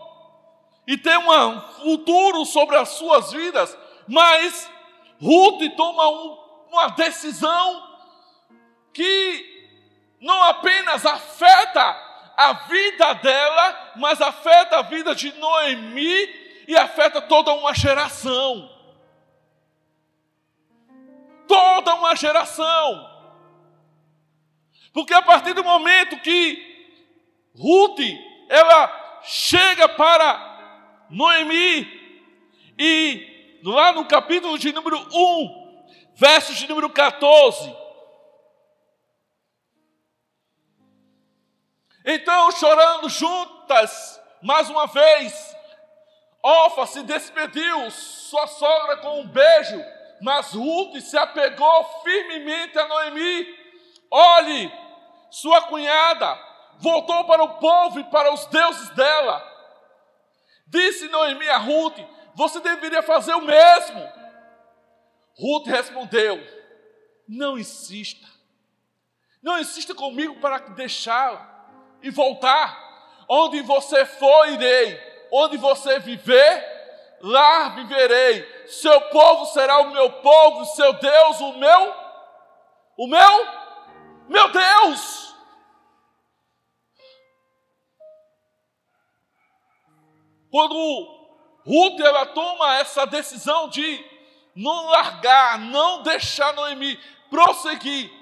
e 0.87 0.99
ter 0.99 1.17
um 1.17 1.61
futuro 1.83 2.45
sobre 2.45 2.77
as 2.77 2.91
suas 2.91 3.33
vidas. 3.33 3.77
Mas 4.09 4.69
Ruth 5.21 5.63
toma 5.77 6.09
um, 6.09 6.39
uma 6.71 6.89
decisão 6.89 7.91
que 8.93 9.53
não 10.21 10.43
apenas 10.45 11.07
afeta 11.07 12.13
a 12.37 12.53
vida 12.69 13.13
dela, 13.15 13.93
mas 13.97 14.21
afeta 14.21 14.79
a 14.79 14.83
vida 14.83 15.15
de 15.15 15.33
Noemi 15.35 16.65
e 16.67 16.77
afeta 16.77 17.21
toda 17.21 17.53
uma 17.53 17.75
geração. 17.75 18.71
Toda 21.47 21.95
uma 21.95 22.17
geração. 22.17 23.12
Porque 24.93 25.15
a 25.15 25.23
partir 25.23 25.55
do 25.55 25.65
momento 25.65 26.21
que 26.21 26.71
Ruth, 27.55 28.01
ela 28.49 29.21
chega 29.23 29.89
para 29.89 31.07
Noemi 31.11 31.87
e 32.79 33.61
lá 33.65 33.93
no 33.93 34.05
capítulo 34.05 34.59
de 34.59 34.73
número 34.73 34.99
1, 34.99 35.85
versos 36.15 36.57
de 36.57 36.69
número 36.69 36.91
14, 36.91 37.83
Então, 42.05 42.51
chorando 42.53 43.09
juntas, 43.09 44.21
mais 44.43 44.69
uma 44.69 44.87
vez, 44.87 45.57
Ofa 46.43 46.87
se 46.87 47.03
despediu, 47.05 47.91
sua 47.93 48.47
sogra 48.49 48.97
com 48.97 49.21
um 49.21 49.27
beijo, 49.27 49.81
mas 50.21 50.53
Ruth 50.53 51.01
se 51.01 51.17
apegou 51.17 51.85
firmemente 52.03 52.77
a 52.77 52.89
Noemi. 52.89 53.47
Olhe, 54.11 54.73
sua 55.33 55.63
cunhada 55.63 56.39
voltou 56.79 57.25
para 57.25 57.43
o 57.43 57.55
povo 57.55 58.01
e 58.01 58.05
para 58.05 58.33
os 58.33 58.47
deuses 58.47 58.91
dela. 58.91 59.43
Disse 60.67 61.09
Noemi 61.09 61.49
a 61.49 61.57
Ruth: 61.57 61.99
Você 62.35 62.61
deveria 62.61 63.03
fazer 63.03 63.35
o 63.35 63.41
mesmo. 63.41 64.13
Ruth 65.39 65.67
respondeu: 65.67 66.39
Não 67.27 67.59
insista. 67.59 68.27
Não 69.43 69.59
insista 69.59 69.95
comigo 69.95 70.39
para 70.41 70.59
deixá-la 70.59 71.49
e 72.03 72.11
voltar. 72.11 72.81
Onde 73.29 73.63
você 73.63 74.05
for, 74.05 74.49
irei. 74.49 75.01
Onde 75.33 75.57
você 75.57 75.99
viver, 75.99 77.19
lá 77.23 77.71
viverei. 77.71 78.67
Seu 78.67 79.01
povo 79.03 79.47
será 79.47 79.79
o 79.79 79.91
meu 79.91 80.11
povo, 80.11 80.65
seu 80.67 80.93
Deus, 80.93 81.41
o 81.41 81.53
meu, 81.55 81.95
o 82.99 83.07
meu, 83.07 83.47
meu 84.29 84.49
Deus. 84.51 85.22
Quando 90.53 90.77
Ruth 91.65 91.99
ela 91.99 92.27
toma 92.27 92.77
essa 92.77 93.07
decisão 93.07 93.71
de 93.71 94.05
não 94.55 94.91
largar, 94.91 95.59
não 95.59 96.03
deixar 96.03 96.53
Noemi 96.53 97.01
prosseguir, 97.31 98.13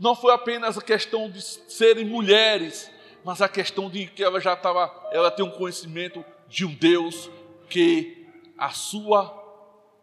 não 0.00 0.14
foi 0.16 0.32
apenas 0.32 0.78
a 0.78 0.80
questão 0.80 1.30
de 1.30 1.42
serem 1.42 2.06
mulheres, 2.06 2.90
mas 3.22 3.42
a 3.42 3.48
questão 3.48 3.90
de 3.90 4.06
que 4.06 4.24
ela 4.24 4.40
já 4.40 4.54
estava, 4.54 4.90
ela 5.12 5.30
tem 5.30 5.44
um 5.44 5.50
conhecimento 5.50 6.24
de 6.48 6.64
um 6.64 6.72
Deus 6.72 7.28
que 7.68 8.26
a 8.56 8.70
sua 8.70 9.36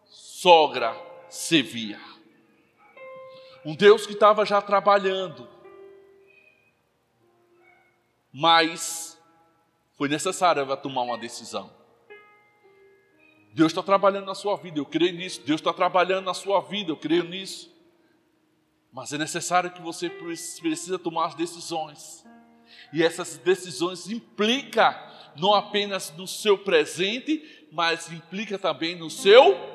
sogra 0.06 0.96
servia. 1.28 1.98
Um 3.64 3.74
Deus 3.74 4.06
que 4.06 4.12
estava 4.12 4.46
já 4.46 4.62
trabalhando, 4.62 5.48
mas 8.32 9.13
foi 9.96 10.08
necessário 10.08 10.62
ela 10.62 10.76
tomar 10.76 11.02
uma 11.02 11.18
decisão. 11.18 11.72
Deus 13.52 13.70
está 13.70 13.82
trabalhando 13.82 14.26
na 14.26 14.34
sua 14.34 14.56
vida, 14.56 14.80
eu 14.80 14.86
creio 14.86 15.14
nisso. 15.14 15.40
Deus 15.42 15.60
está 15.60 15.72
trabalhando 15.72 16.24
na 16.24 16.34
sua 16.34 16.60
vida, 16.60 16.90
eu 16.90 16.96
creio 16.96 17.24
nisso. 17.24 17.72
Mas 18.92 19.12
é 19.12 19.18
necessário 19.18 19.70
que 19.70 19.80
você 19.80 20.10
precisa 20.10 20.98
tomar 20.98 21.26
as 21.26 21.34
decisões. 21.34 22.24
E 22.92 23.02
essas 23.02 23.36
decisões 23.38 24.08
implicam 24.10 24.92
não 25.36 25.54
apenas 25.54 26.12
no 26.16 26.26
seu 26.26 26.58
presente, 26.58 27.68
mas 27.70 28.10
implica 28.10 28.58
também 28.58 28.96
no 28.96 29.08
seu 29.08 29.74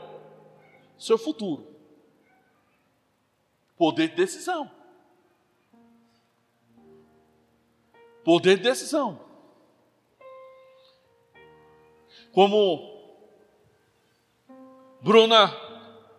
seu 0.98 1.18
futuro. 1.18 1.66
Poder 3.78 4.10
de 4.10 4.16
decisão. 4.16 4.70
Poder 8.26 8.58
de 8.58 8.64
decisão. 8.64 9.29
Como 12.34 13.00
Bruna 15.02 15.48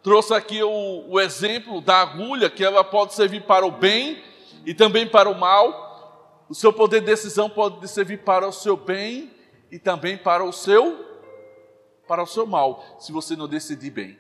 trouxe 0.03 0.35
aqui 0.35 0.62
o, 0.62 1.05
o 1.09 1.20
exemplo 1.20 1.81
da 1.81 2.01
agulha, 2.01 2.51
que 2.51 2.64
ela 2.64 2.83
pode 2.83 3.14
servir 3.14 3.42
para 3.42 3.66
o 3.66 3.70
bem 3.70 4.23
e 4.64 4.75
também 4.75 5.09
para 5.09 5.29
o 5.29 5.38
mal. 5.38 6.44
O 6.49 6.55
seu 6.55 6.73
poder 6.73 7.01
de 7.01 7.07
decisão 7.07 7.49
pode 7.49 7.87
servir 7.88 8.18
para 8.18 8.49
o 8.49 8.53
seu 8.53 8.77
bem 8.77 9.31
e 9.70 9.79
também 9.79 10.16
para 10.16 10.44
o 10.44 10.53
seu 10.53 11.09
para 12.09 12.25
o 12.25 12.27
seu 12.27 12.44
mal, 12.44 12.96
se 12.99 13.12
você 13.12 13.37
não 13.37 13.46
decidir 13.46 13.90
bem. 13.90 14.18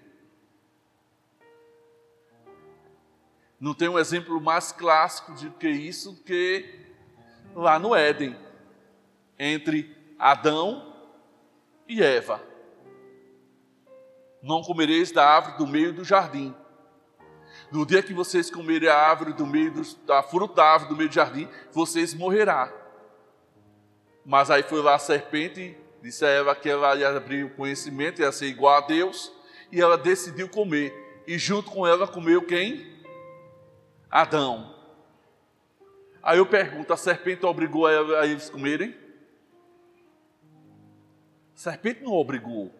Não 3.58 3.74
tem 3.74 3.88
um 3.88 3.98
exemplo 3.98 4.40
mais 4.40 4.70
clássico 4.70 5.34
de 5.34 5.50
que 5.50 5.68
isso 5.68 6.22
que 6.22 6.86
lá 7.52 7.80
no 7.80 7.92
Éden, 7.92 8.36
entre 9.36 9.96
Adão 10.16 10.89
e 11.90 12.00
Eva. 12.00 12.40
Não 14.40 14.62
comereis 14.62 15.10
da 15.10 15.28
árvore 15.28 15.58
do 15.58 15.66
meio 15.66 15.92
do 15.92 16.04
jardim. 16.04 16.54
No 17.72 17.84
dia 17.84 18.00
que 18.00 18.14
vocês 18.14 18.48
comerem 18.48 18.88
a 18.88 18.96
árvore 18.96 19.32
do 19.32 19.44
meio 19.44 19.72
do, 19.72 19.82
da 20.06 20.22
fruta 20.22 20.54
da 20.54 20.64
árvore 20.64 20.90
do 20.90 20.96
meio 20.96 21.08
do 21.08 21.14
jardim, 21.14 21.48
vocês 21.72 22.14
morrerão. 22.14 22.72
Mas 24.24 24.50
aí 24.52 24.62
foi 24.62 24.80
lá 24.80 24.94
a 24.94 24.98
serpente, 25.00 25.76
disse 26.00 26.24
a 26.24 26.28
Eva 26.28 26.54
que 26.54 26.70
ela 26.70 26.94
ia 26.94 27.08
abrir 27.08 27.44
o 27.44 27.50
conhecimento, 27.50 28.22
ia 28.22 28.30
ser 28.30 28.46
igual 28.46 28.76
a 28.76 28.86
Deus, 28.86 29.32
e 29.72 29.80
ela 29.80 29.98
decidiu 29.98 30.48
comer. 30.48 30.94
E 31.26 31.36
junto 31.38 31.72
com 31.72 31.84
ela 31.84 32.06
comeu 32.06 32.46
quem? 32.46 33.02
Adão. 34.08 34.76
Aí 36.22 36.38
eu 36.38 36.46
pergunto: 36.46 36.92
a 36.92 36.96
serpente 36.96 37.44
obrigou 37.44 37.86
a 37.86 38.26
eles 38.26 38.48
comerem? 38.48 39.09
Serpente 41.60 42.02
não 42.02 42.14
obrigou. 42.14 42.72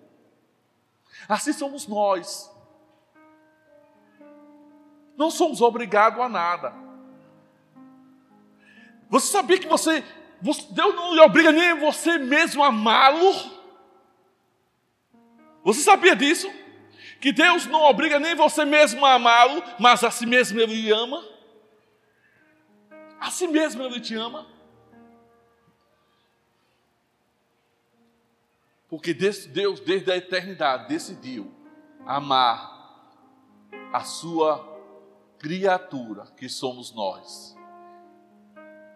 Assim 1.28 1.52
somos 1.52 1.86
nós. 1.86 2.50
Não 5.18 5.30
somos 5.30 5.60
obrigados 5.60 6.18
a 6.18 6.30
nada. 6.30 6.72
Você 9.10 9.26
sabia 9.26 9.58
que 9.58 9.68
você, 9.68 10.02
Deus 10.70 10.94
não 10.94 11.12
lhe 11.12 11.20
obriga 11.20 11.52
nem 11.52 11.78
você 11.78 12.16
mesmo 12.16 12.64
a 12.64 12.68
amá-lo? 12.68 13.34
Você 15.62 15.82
sabia 15.82 16.16
disso? 16.16 16.50
Que 17.20 17.32
Deus 17.32 17.66
não 17.66 17.82
obriga 17.82 18.18
nem 18.18 18.34
você 18.34 18.64
mesmo 18.64 19.04
a 19.04 19.12
amá-lo, 19.12 19.62
mas 19.78 20.02
a 20.02 20.10
si 20.10 20.24
mesmo 20.24 20.58
Ele 20.58 20.90
ama? 20.90 21.22
A 23.20 23.30
si 23.30 23.46
mesmo 23.46 23.82
Ele 23.82 24.00
te 24.00 24.14
ama? 24.14 24.46
Porque 28.90 29.14
Deus, 29.14 29.46
desde 29.46 30.10
a 30.10 30.16
eternidade, 30.16 30.88
decidiu 30.88 31.54
amar 32.04 32.68
a 33.92 34.02
sua 34.02 34.68
criatura 35.38 36.26
que 36.36 36.48
somos 36.48 36.92
nós. 36.92 37.56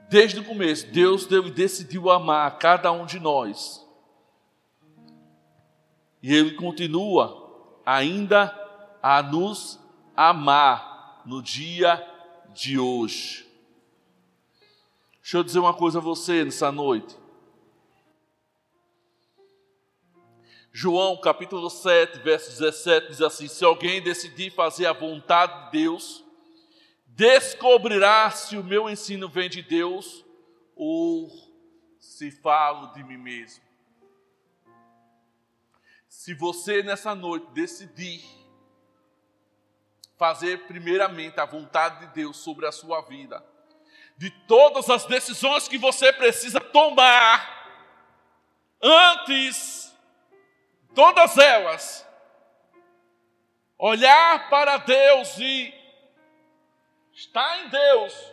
Desde 0.09 0.41
o 0.41 0.45
começo, 0.45 0.89
Deus 0.89 1.27
decidiu 1.55 2.11
amar 2.11 2.59
cada 2.59 2.91
um 2.91 3.07
de 3.07 3.21
nós. 3.21 3.87
E 6.21 6.35
Ele 6.35 6.57
continua 6.57 7.81
ainda 7.87 8.53
a 9.01 9.23
nos 9.23 9.79
amar 10.17 11.23
no 11.25 11.41
dia 11.41 12.05
de 12.53 12.81
hoje. 12.81 13.49
Deixa 15.21 15.39
eu 15.39 15.45
dizer 15.45 15.61
uma 15.61 15.73
coisa 15.73 15.99
a 15.99 16.03
você 16.03 16.45
nessa 16.45 16.73
noite. 16.73 17.24
João 20.77 21.17
capítulo 21.17 21.71
7, 21.71 22.19
verso 22.19 22.51
17 22.51 23.07
diz 23.07 23.21
assim: 23.23 23.47
Se 23.47 23.65
alguém 23.65 24.03
decidir 24.03 24.51
fazer 24.51 24.87
a 24.87 24.93
vontade 24.93 25.67
de 25.67 25.83
Deus, 25.83 26.25
descobrirá 27.07 28.29
se 28.33 28.57
o 28.57 28.65
meu 28.65 28.91
ensino 28.91 29.29
vem 29.29 29.49
de 29.49 29.63
Deus 29.63 30.25
ou 30.75 31.31
se 32.01 32.33
falo 32.33 32.89
de 32.89 33.05
mim 33.05 33.17
mesmo. 33.17 33.63
Se 36.09 36.35
você 36.35 36.83
nessa 36.83 37.15
noite 37.15 37.47
decidir 37.53 38.25
fazer 40.19 40.67
primeiramente 40.67 41.39
a 41.39 41.45
vontade 41.45 42.05
de 42.05 42.15
Deus 42.15 42.39
sobre 42.39 42.67
a 42.67 42.73
sua 42.73 43.01
vida, 43.03 43.47
de 44.19 44.29
todas 44.49 44.91
as 44.91 45.07
decisões 45.07 45.69
que 45.69 45.79
você 45.79 46.13
precisa 46.13 46.59
tomar, 46.59 47.49
antes, 48.83 49.94
todas 50.95 51.37
elas, 51.39 52.07
olhar 53.79 54.49
para 54.49 54.79
Deus 54.79 55.39
e 55.39 55.75
está 57.13 57.59
em 57.59 57.69
Deus 57.69 58.33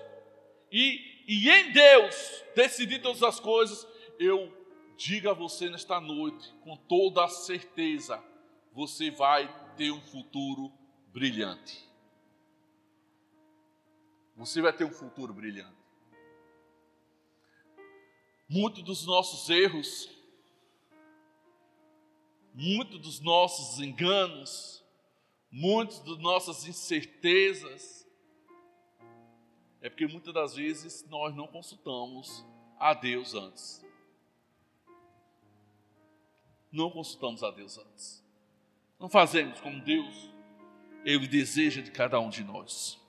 e 0.71 1.11
e 1.27 1.49
em 1.49 1.71
Deus 1.71 2.43
decidir 2.55 3.01
todas 3.01 3.23
as 3.23 3.39
coisas, 3.39 3.87
eu 4.19 4.51
digo 4.97 5.29
a 5.29 5.33
você 5.33 5.69
nesta 5.69 5.99
noite, 6.01 6.53
com 6.61 6.75
toda 6.75 7.23
a 7.23 7.29
certeza, 7.29 8.21
você 8.73 9.09
vai 9.09 9.49
ter 9.77 9.91
um 9.91 10.01
futuro 10.01 10.71
brilhante. 11.07 11.89
Você 14.35 14.61
vai 14.61 14.73
ter 14.73 14.83
um 14.83 14.91
futuro 14.91 15.33
brilhante. 15.33 15.79
Muitos 18.49 18.83
dos 18.83 19.05
nossos 19.05 19.49
erros, 19.49 20.09
muitos 22.53 22.99
dos 22.99 23.19
nossos 23.19 23.79
enganos, 23.79 24.83
muitas 25.49 25.99
das 25.99 26.17
nossas 26.17 26.67
incertezas, 26.67 28.07
é 29.81 29.89
porque 29.89 30.07
muitas 30.07 30.33
das 30.33 30.55
vezes 30.55 31.05
nós 31.09 31.35
não 31.35 31.47
consultamos 31.47 32.45
a 32.79 32.93
Deus 32.93 33.33
antes. 33.33 33.83
Não 36.71 36.89
consultamos 36.89 37.43
a 37.43 37.51
Deus 37.51 37.77
antes. 37.77 38.23
Não 38.99 39.09
fazemos 39.09 39.59
como 39.59 39.81
Deus, 39.83 40.29
Ele 41.03 41.27
deseja 41.27 41.81
de 41.81 41.91
cada 41.91 42.19
um 42.19 42.29
de 42.29 42.43
nós. 42.43 42.99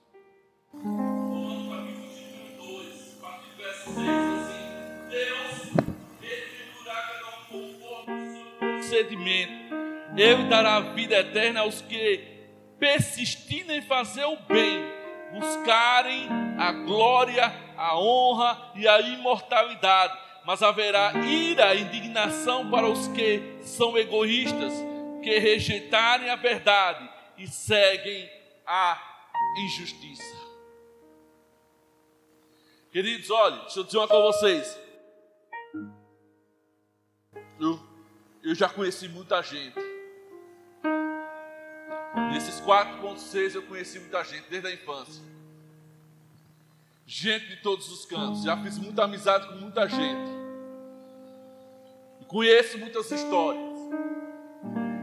Procedimento. 8.93 9.73
Ele 10.15 10.43
dará 10.43 10.79
vida 10.79 11.15
eterna 11.15 11.61
aos 11.61 11.81
que 11.81 12.21
persistirem 12.79 13.77
em 13.77 13.81
fazer 13.81 14.25
o 14.25 14.37
bem, 14.37 14.83
buscarem 15.33 16.27
a 16.59 16.71
glória, 16.71 17.51
a 17.75 17.97
honra 17.97 18.71
e 18.75 18.87
a 18.87 19.01
imortalidade. 19.01 20.21
Mas 20.45 20.61
haverá 20.61 21.13
ira 21.25 21.73
e 21.73 21.81
indignação 21.81 22.69
para 22.69 22.87
os 22.87 23.07
que 23.07 23.57
são 23.61 23.97
egoístas, 23.97 24.73
que 25.23 25.39
rejeitarem 25.39 26.29
a 26.29 26.35
verdade 26.35 27.09
e 27.37 27.47
seguem 27.47 28.29
a 28.67 29.01
injustiça. 29.65 30.43
Queridos, 32.91 33.31
olha, 33.31 33.57
deixa 33.61 33.79
eu 33.79 33.83
dizer 33.85 33.97
uma 33.97 34.07
coisa 34.07 34.37
vocês. 34.37 34.79
Eu, 37.59 37.92
eu 38.43 38.53
já 38.53 38.67
conheci 38.67 39.07
muita 39.07 39.41
gente. 39.41 39.79
Nesses 42.31 42.59
4.6 42.61 43.55
eu 43.55 43.63
conheci 43.63 43.99
muita 43.99 44.23
gente 44.23 44.49
desde 44.49 44.67
a 44.67 44.73
infância. 44.73 45.23
Gente 47.05 47.47
de 47.47 47.55
todos 47.57 47.89
os 47.89 48.05
cantos. 48.05 48.43
Já 48.43 48.61
fiz 48.61 48.77
muita 48.77 49.03
amizade 49.03 49.47
com 49.47 49.55
muita 49.55 49.87
gente. 49.87 50.43
Conheço 52.33 52.79
muitas 52.79 53.11
histórias. 53.11 53.73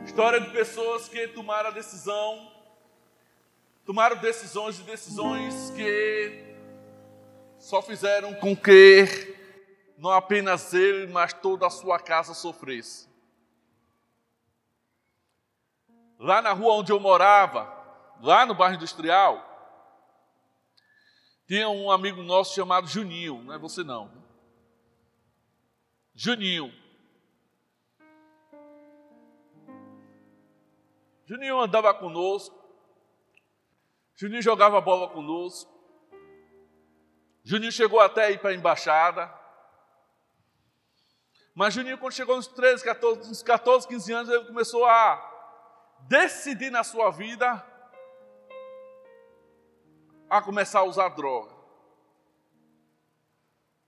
História 0.05 0.40
de 0.40 0.50
pessoas 0.50 1.09
que 1.09 1.29
tomaram 1.29 1.68
a 1.68 1.72
decisão, 1.72 2.50
tomaram 3.87 4.16
decisões 4.16 4.81
e 4.81 4.83
decisões 4.83 5.70
que 5.76 6.57
só 7.57 7.81
fizeram 7.81 8.35
com 8.35 8.57
que 8.57 9.37
não 9.96 10.11
apenas 10.11 10.74
ele, 10.74 11.07
mas 11.12 11.33
toda 11.33 11.68
a 11.68 11.70
sua 11.70 12.00
casa 12.00 12.35
sofresse. 12.35 13.10
Lá 16.20 16.42
na 16.42 16.52
rua 16.52 16.74
onde 16.74 16.92
eu 16.92 17.00
morava, 17.00 17.66
lá 18.20 18.44
no 18.44 18.54
bairro 18.54 18.74
industrial, 18.76 19.42
tinha 21.48 21.66
um 21.70 21.90
amigo 21.90 22.22
nosso 22.22 22.54
chamado 22.54 22.87
Juninho, 22.87 23.42
não 23.42 23.54
é 23.54 23.59
você 23.59 23.83
não. 23.83 24.12
Juninho. 26.14 26.70
Juninho 31.24 31.59
andava 31.59 31.94
conosco. 31.94 32.54
Juninho 34.14 34.42
jogava 34.42 34.78
bola 34.78 35.09
conosco. 35.09 35.72
Juninho 37.42 37.72
chegou 37.72 37.98
até 37.98 38.30
ir 38.30 38.40
para 38.40 38.50
a 38.50 38.54
embaixada. 38.54 39.33
Mas 41.54 41.72
Juninho, 41.72 41.96
quando 41.96 42.12
chegou 42.12 42.37
nos 42.37 42.46
13, 42.46 42.85
14, 42.85 43.30
uns 43.30 43.42
14, 43.42 43.88
15 43.88 44.12
anos, 44.12 44.28
ele 44.28 44.44
começou 44.44 44.85
a 44.85 45.30
decidir 46.11 46.70
na 46.70 46.83
sua 46.83 47.09
vida 47.12 47.64
a 50.29 50.42
começar 50.42 50.81
a 50.81 50.85
usar 50.85 51.09
droga. 51.11 51.55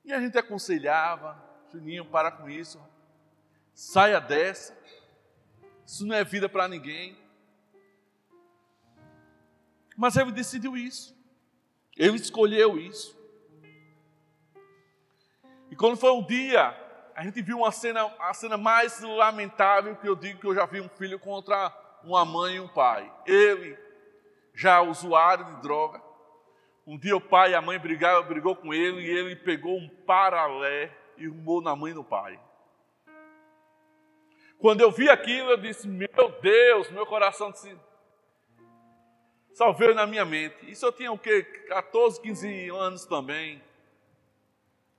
E 0.04 0.12
a 0.12 0.20
gente 0.20 0.38
aconselhava, 0.38 1.36
Juninho, 1.72 2.04
para 2.04 2.30
com 2.30 2.48
isso, 2.48 2.80
saia 3.74 4.20
dessa, 4.20 4.72
isso 5.84 6.06
não 6.06 6.14
é 6.14 6.22
vida 6.22 6.48
para 6.48 6.68
ninguém. 6.68 7.18
Mas 9.96 10.16
ele 10.16 10.30
decidiu 10.30 10.76
isso, 10.76 11.16
ele 11.96 12.16
escolheu 12.18 12.78
isso. 12.78 13.20
E 15.72 15.74
quando 15.74 15.96
foi 15.96 16.12
um 16.12 16.24
dia, 16.24 16.68
a 17.16 17.24
gente 17.24 17.42
viu 17.42 17.58
uma 17.58 17.72
cena, 17.72 18.04
a 18.20 18.32
cena 18.32 18.56
mais 18.56 19.00
lamentável 19.00 19.96
que 19.96 20.08
eu 20.08 20.14
digo 20.14 20.38
que 20.38 20.46
eu 20.46 20.54
já 20.54 20.66
vi 20.66 20.80
um 20.80 20.88
filho 20.88 21.18
contra 21.18 21.81
uma 22.04 22.24
mãe 22.24 22.56
e 22.56 22.60
um 22.60 22.68
pai. 22.68 23.12
Ele, 23.26 23.78
já 24.54 24.80
usuário 24.80 25.44
de 25.44 25.62
droga, 25.62 26.02
um 26.86 26.98
dia 26.98 27.16
o 27.16 27.20
pai 27.20 27.52
e 27.52 27.54
a 27.54 27.62
mãe 27.62 27.78
brigaram, 27.78 28.22
brigou 28.24 28.56
com 28.56 28.74
ele 28.74 29.02
e 29.02 29.10
ele 29.10 29.36
pegou 29.36 29.76
um 29.76 29.88
paralé 29.88 30.90
e 31.16 31.26
rumou 31.26 31.60
na 31.60 31.76
mãe 31.76 31.94
do 31.94 32.02
pai. 32.02 32.38
Quando 34.58 34.80
eu 34.80 34.90
vi 34.90 35.08
aquilo, 35.08 35.50
eu 35.50 35.56
disse: 35.56 35.88
Meu 35.88 36.40
Deus, 36.40 36.90
meu 36.90 37.04
coração 37.04 37.50
disse, 37.50 37.76
veio 39.76 39.94
na 39.94 40.06
minha 40.06 40.24
mente. 40.24 40.70
Isso 40.70 40.86
eu 40.86 40.92
tinha 40.92 41.12
o 41.12 41.18
quê? 41.18 41.42
14, 41.42 42.20
15 42.20 42.68
anos 42.70 43.04
também. 43.04 43.62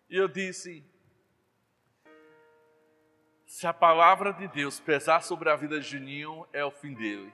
E 0.09 0.17
eu 0.17 0.27
disse: 0.27 0.85
se 3.53 3.67
a 3.67 3.71
palavra 3.71 4.33
de 4.33 4.47
Deus 4.47 4.79
pesar 4.79 5.21
sobre 5.21 5.47
a 5.47 5.55
vida 5.55 5.79
de 5.79 5.87
Juninho, 5.87 6.47
é 6.51 6.65
o 6.65 6.71
fim 6.71 6.91
dele. 6.91 7.31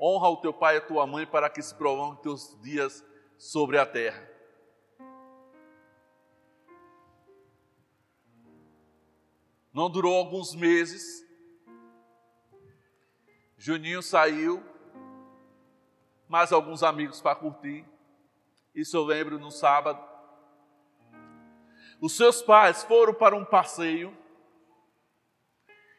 Honra 0.00 0.30
o 0.30 0.38
teu 0.38 0.50
pai 0.50 0.76
e 0.76 0.78
a 0.78 0.80
tua 0.80 1.06
mãe 1.06 1.26
para 1.26 1.50
que 1.50 1.60
se 1.60 1.74
prolongue 1.74 2.22
teus 2.22 2.58
dias 2.62 3.04
sobre 3.36 3.76
a 3.76 3.84
terra. 3.84 4.26
Não 9.74 9.90
durou 9.90 10.16
alguns 10.16 10.54
meses. 10.54 11.22
Juninho 13.58 14.02
saiu, 14.02 14.64
mais 16.26 16.50
alguns 16.50 16.82
amigos 16.82 17.20
para 17.20 17.36
curtir. 17.36 17.84
Isso 18.74 18.96
eu 18.96 19.04
lembro 19.04 19.38
no 19.38 19.50
sábado. 19.50 20.02
Os 22.00 22.16
seus 22.16 22.40
pais 22.40 22.82
foram 22.84 23.12
para 23.12 23.36
um 23.36 23.44
passeio. 23.44 24.21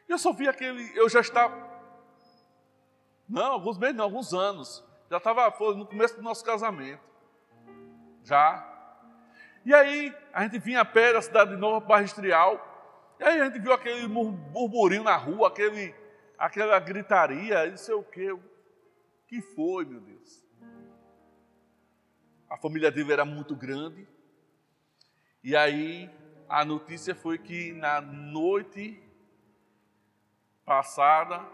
Eu 0.08 0.18
só 0.18 0.32
vi 0.32 0.48
aquele, 0.48 0.96
eu 0.96 1.08
já 1.08 1.20
estava, 1.20 1.74
não, 3.28 3.52
alguns 3.52 3.78
meses, 3.78 3.96
não, 3.96 4.04
alguns 4.04 4.34
anos. 4.34 4.84
Já 5.10 5.16
estava, 5.16 5.50
foi 5.50 5.74
no 5.76 5.86
começo 5.86 6.16
do 6.16 6.22
nosso 6.22 6.44
casamento. 6.44 7.02
Já. 8.22 8.70
E 9.64 9.72
aí, 9.74 10.14
a 10.32 10.42
gente 10.42 10.58
vinha 10.58 10.80
a 10.80 10.84
pé 10.84 11.12
da 11.12 11.22
cidade 11.22 11.50
de 11.50 11.56
Nova 11.56 11.84
Barra 11.84 12.02
Industrial. 12.02 12.72
E 13.18 13.24
aí 13.24 13.40
a 13.40 13.44
gente 13.46 13.58
viu 13.58 13.72
aquele 13.72 14.06
burburinho 14.08 15.04
na 15.04 15.16
rua, 15.16 15.48
aquele, 15.48 15.94
aquela 16.36 16.78
gritaria, 16.78 17.70
não 17.70 17.76
sei 17.76 17.94
o 17.94 18.02
quê. 18.02 18.32
O 18.32 18.42
que 19.26 19.40
foi, 19.40 19.84
meu 19.84 20.00
Deus? 20.00 20.44
A 22.50 22.56
família 22.56 22.90
dele 22.90 23.12
era 23.12 23.24
muito 23.24 23.54
grande. 23.56 24.06
E 25.42 25.56
aí 25.56 26.10
a 26.48 26.64
notícia 26.64 27.14
foi 27.14 27.38
que 27.38 27.72
na 27.72 28.00
noite 28.00 29.02
passada 30.64 31.44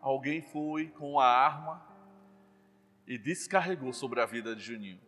alguém 0.00 0.42
foi 0.42 0.88
com 0.90 1.18
a 1.18 1.26
arma 1.26 1.82
e 3.06 3.18
descarregou 3.18 3.92
sobre 3.92 4.20
a 4.20 4.26
vida 4.26 4.54
de 4.54 4.62
Juninho. 4.62 5.00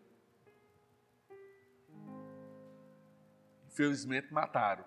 Infelizmente 3.66 4.32
mataram. 4.32 4.84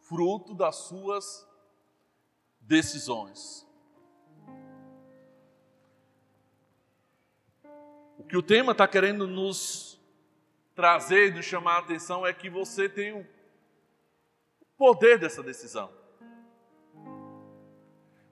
Fruto 0.00 0.54
das 0.54 0.76
suas 0.76 1.48
decisões. 2.60 3.66
O 8.18 8.24
que 8.24 8.36
o 8.36 8.42
tema 8.42 8.72
está 8.72 8.88
querendo 8.88 9.26
nos 9.26 10.00
trazer, 10.74 11.32
nos 11.32 11.44
chamar 11.44 11.76
a 11.76 11.78
atenção 11.78 12.26
é 12.26 12.32
que 12.32 12.50
você 12.50 12.88
tem 12.88 13.12
o 13.12 13.35
poder 14.76 15.18
dessa 15.18 15.42
decisão. 15.42 15.92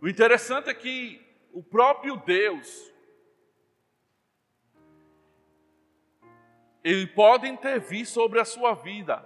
O 0.01 0.09
interessante 0.09 0.69
é 0.69 0.75
que 0.75 1.21
o 1.53 1.63
próprio 1.63 2.17
Deus 2.17 2.95
Ele 6.85 7.07
pode 7.07 7.49
intervir 7.49 8.05
sobre 8.07 8.39
a 8.39 8.45
sua 8.45 8.75
vida. 8.75 9.25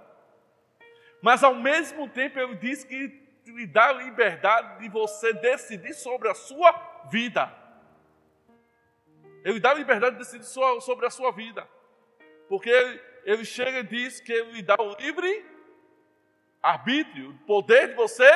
Mas 1.21 1.43
ao 1.43 1.53
mesmo 1.53 2.07
tempo 2.07 2.39
ele 2.39 2.55
diz 2.55 2.85
que 2.85 3.27
lhe 3.45 3.67
dá 3.67 3.91
liberdade 3.91 4.79
de 4.79 4.87
você 4.87 5.33
decidir 5.33 5.93
sobre 5.93 6.29
a 6.29 6.33
sua 6.33 6.71
vida. 7.11 7.53
Ele 9.43 9.59
dá 9.59 9.73
liberdade 9.73 10.15
de 10.15 10.19
decidir 10.19 10.45
sobre 10.45 11.05
a 11.05 11.09
sua 11.09 11.31
vida. 11.31 11.67
Porque 12.47 12.69
ele, 12.69 13.01
ele 13.25 13.45
chega 13.45 13.79
e 13.79 13.83
diz 13.83 14.21
que 14.21 14.31
ele 14.31 14.53
lhe 14.53 14.61
dá 14.61 14.77
o 14.79 14.95
livre 14.95 15.45
arbítrio, 16.61 17.31
o 17.31 17.37
poder 17.45 17.89
de 17.89 17.93
você 17.95 18.29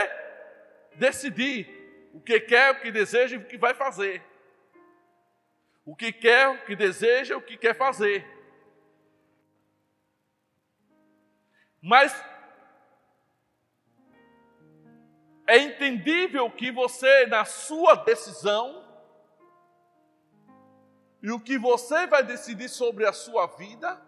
decidir 0.95 2.11
o 2.13 2.21
que 2.21 2.39
quer, 2.39 2.71
o 2.71 2.79
que 2.79 2.91
deseja 2.91 3.35
e 3.35 3.39
o 3.39 3.45
que 3.45 3.57
vai 3.57 3.73
fazer. 3.73 4.23
O 5.85 5.95
que 5.95 6.13
quer, 6.13 6.47
o 6.49 6.65
que 6.65 6.75
deseja, 6.75 7.35
o 7.35 7.41
que 7.41 7.57
quer 7.57 7.75
fazer. 7.75 8.25
Mas 11.81 12.13
é 15.45 15.57
entendível 15.57 16.49
que 16.49 16.71
você, 16.71 17.25
na 17.25 17.43
sua 17.43 17.95
decisão, 17.95 18.81
e 21.21 21.31
o 21.31 21.39
que 21.39 21.57
você 21.57 22.07
vai 22.07 22.23
decidir 22.23 22.69
sobre 22.69 23.05
a 23.05 23.11
sua 23.13 23.47
vida, 23.47 24.01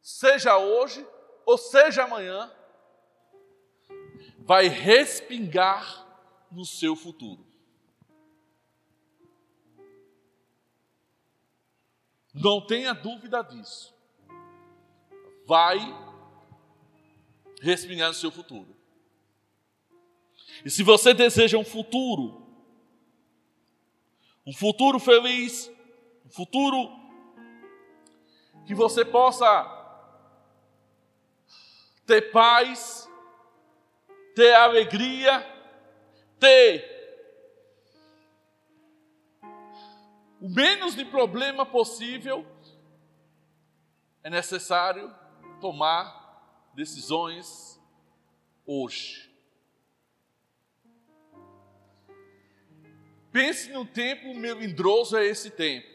seja 0.00 0.58
hoje 0.58 1.06
ou 1.44 1.58
seja 1.58 2.04
amanhã, 2.04 2.50
vai 4.38 4.68
respingar 4.68 6.06
no 6.50 6.64
seu 6.64 6.94
futuro. 6.94 7.44
Não 12.32 12.60
tenha 12.60 12.92
dúvida 12.92 13.42
disso. 13.42 13.94
Vai 15.46 15.78
respingar 17.60 18.08
no 18.08 18.14
seu 18.14 18.30
futuro. 18.30 18.74
E 20.64 20.70
se 20.70 20.82
você 20.82 21.14
deseja 21.14 21.58
um 21.58 21.64
futuro 21.64 22.44
um 24.46 24.52
futuro 24.52 24.98
feliz, 24.98 25.70
um 26.24 26.28
futuro 26.28 26.90
que 28.66 28.74
você 28.74 29.04
possa 29.04 29.46
ter 32.06 32.30
paz, 32.32 33.08
ter 34.34 34.54
alegria, 34.54 35.40
ter 36.38 36.92
o 40.40 40.48
menos 40.48 40.94
de 40.94 41.04
problema 41.04 41.64
possível, 41.64 42.46
é 44.22 44.28
necessário 44.28 45.14
tomar 45.60 46.70
decisões 46.74 47.80
hoje. 48.66 49.32
Pense 53.32 53.72
no 53.72 53.86
tempo 53.86 54.34
melindroso 54.34 55.16
é 55.16 55.24
esse 55.24 55.50
tempo. 55.50 55.88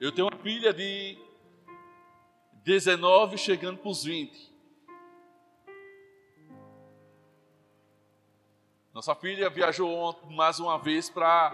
Eu 0.00 0.10
tenho 0.10 0.28
uma 0.28 0.42
filha 0.42 0.72
de 0.72 1.18
19 2.70 3.36
chegando 3.36 3.78
para 3.78 3.90
os 3.90 4.04
20. 4.04 4.48
Nossa 8.94 9.12
filha 9.16 9.50
viajou 9.50 9.92
ontem 9.92 10.32
mais 10.36 10.60
uma 10.60 10.78
vez 10.78 11.10
para 11.10 11.52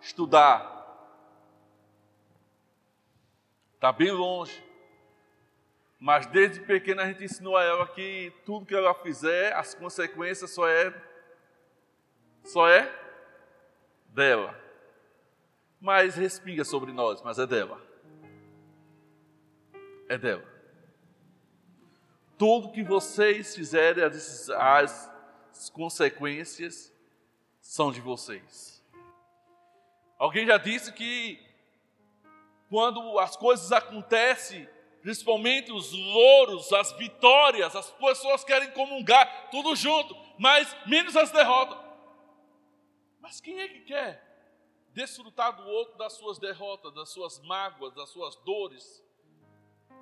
estudar. 0.00 0.72
Está 3.74 3.92
bem 3.92 4.10
longe. 4.10 4.64
Mas 6.00 6.24
desde 6.24 6.60
pequena 6.60 7.02
a 7.02 7.06
gente 7.08 7.24
ensinou 7.24 7.58
a 7.58 7.62
ela 7.62 7.86
que 7.86 8.32
tudo 8.46 8.64
que 8.64 8.74
ela 8.74 8.94
fizer, 8.94 9.52
as 9.52 9.74
consequências 9.74 10.50
só 10.50 10.66
é 10.66 10.94
só 12.42 12.66
é 12.66 12.90
dela. 14.08 14.58
Mas 15.78 16.14
respinga 16.14 16.64
sobre 16.64 16.90
nós, 16.90 17.20
mas 17.20 17.38
é 17.38 17.46
dela. 17.46 17.78
É 20.08 20.16
dela. 20.16 20.53
Tudo 22.36 22.72
que 22.72 22.82
vocês 22.82 23.54
fizerem, 23.54 24.02
as, 24.04 24.50
as 24.50 25.70
consequências 25.72 26.92
são 27.60 27.92
de 27.92 28.00
vocês. 28.00 28.82
Alguém 30.18 30.46
já 30.46 30.56
disse 30.58 30.92
que 30.92 31.40
quando 32.68 33.18
as 33.18 33.36
coisas 33.36 33.70
acontecem, 33.70 34.68
principalmente 35.02 35.70
os 35.70 35.92
louros, 35.92 36.72
as 36.72 36.92
vitórias, 36.92 37.76
as 37.76 37.90
pessoas 37.90 38.42
querem 38.42 38.70
comungar 38.70 39.50
tudo 39.50 39.76
junto, 39.76 40.16
mas 40.38 40.74
menos 40.86 41.14
as 41.14 41.30
derrotas. 41.30 41.78
Mas 43.20 43.40
quem 43.40 43.60
é 43.60 43.68
que 43.68 43.80
quer 43.80 44.24
desfrutar 44.94 45.56
do 45.56 45.68
outro 45.68 45.98
das 45.98 46.14
suas 46.14 46.38
derrotas, 46.38 46.94
das 46.94 47.10
suas 47.10 47.38
mágoas, 47.40 47.94
das 47.94 48.08
suas 48.08 48.34
dores, 48.36 49.03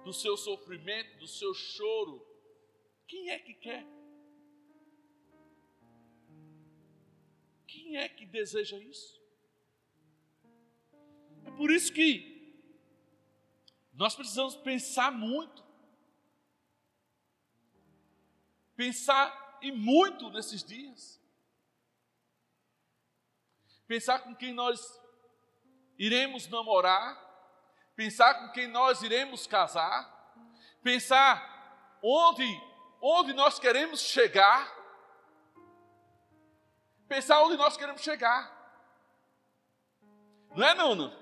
do 0.05 0.13
seu 0.13 0.37
sofrimento, 0.37 1.19
do 1.19 1.27
seu 1.27 1.55
choro? 1.55 2.27
Quem 3.07 3.31
é 3.31 3.39
que 3.39 3.55
quer? 3.55 3.87
Quem 7.67 7.97
é 7.97 8.09
que 8.09 8.27
deseja 8.27 8.79
isso? 8.79 9.21
É 11.45 11.51
por 11.51 11.71
isso 11.71 11.93
que 11.93 12.31
nós 13.93 14.15
precisamos 14.15 14.57
pensar 14.57 15.11
muito. 15.11 15.63
Pensar 18.77 19.59
e 19.63 19.71
muito 19.71 20.31
nesses 20.31 20.65
dias 20.65 21.23
pensar 23.93 24.21
com 24.21 24.35
quem 24.35 24.55
nós 24.55 24.81
iremos 25.99 26.49
namorar, 26.49 27.15
pensar 28.03 28.35
com 28.35 28.49
quem 28.51 28.67
nós 28.67 29.01
iremos 29.01 29.47
casar, 29.47 30.11
pensar 30.83 31.97
onde, 32.03 32.45
onde 33.01 33.33
nós 33.33 33.61
queremos 33.61 34.01
chegar, 34.01 34.69
pensar 37.07 37.41
onde 37.43 37.57
nós 37.57 37.77
queremos 37.77 38.01
chegar. 38.03 38.51
Não 40.57 40.67
é, 40.67 40.75
Nuno? 40.75 41.17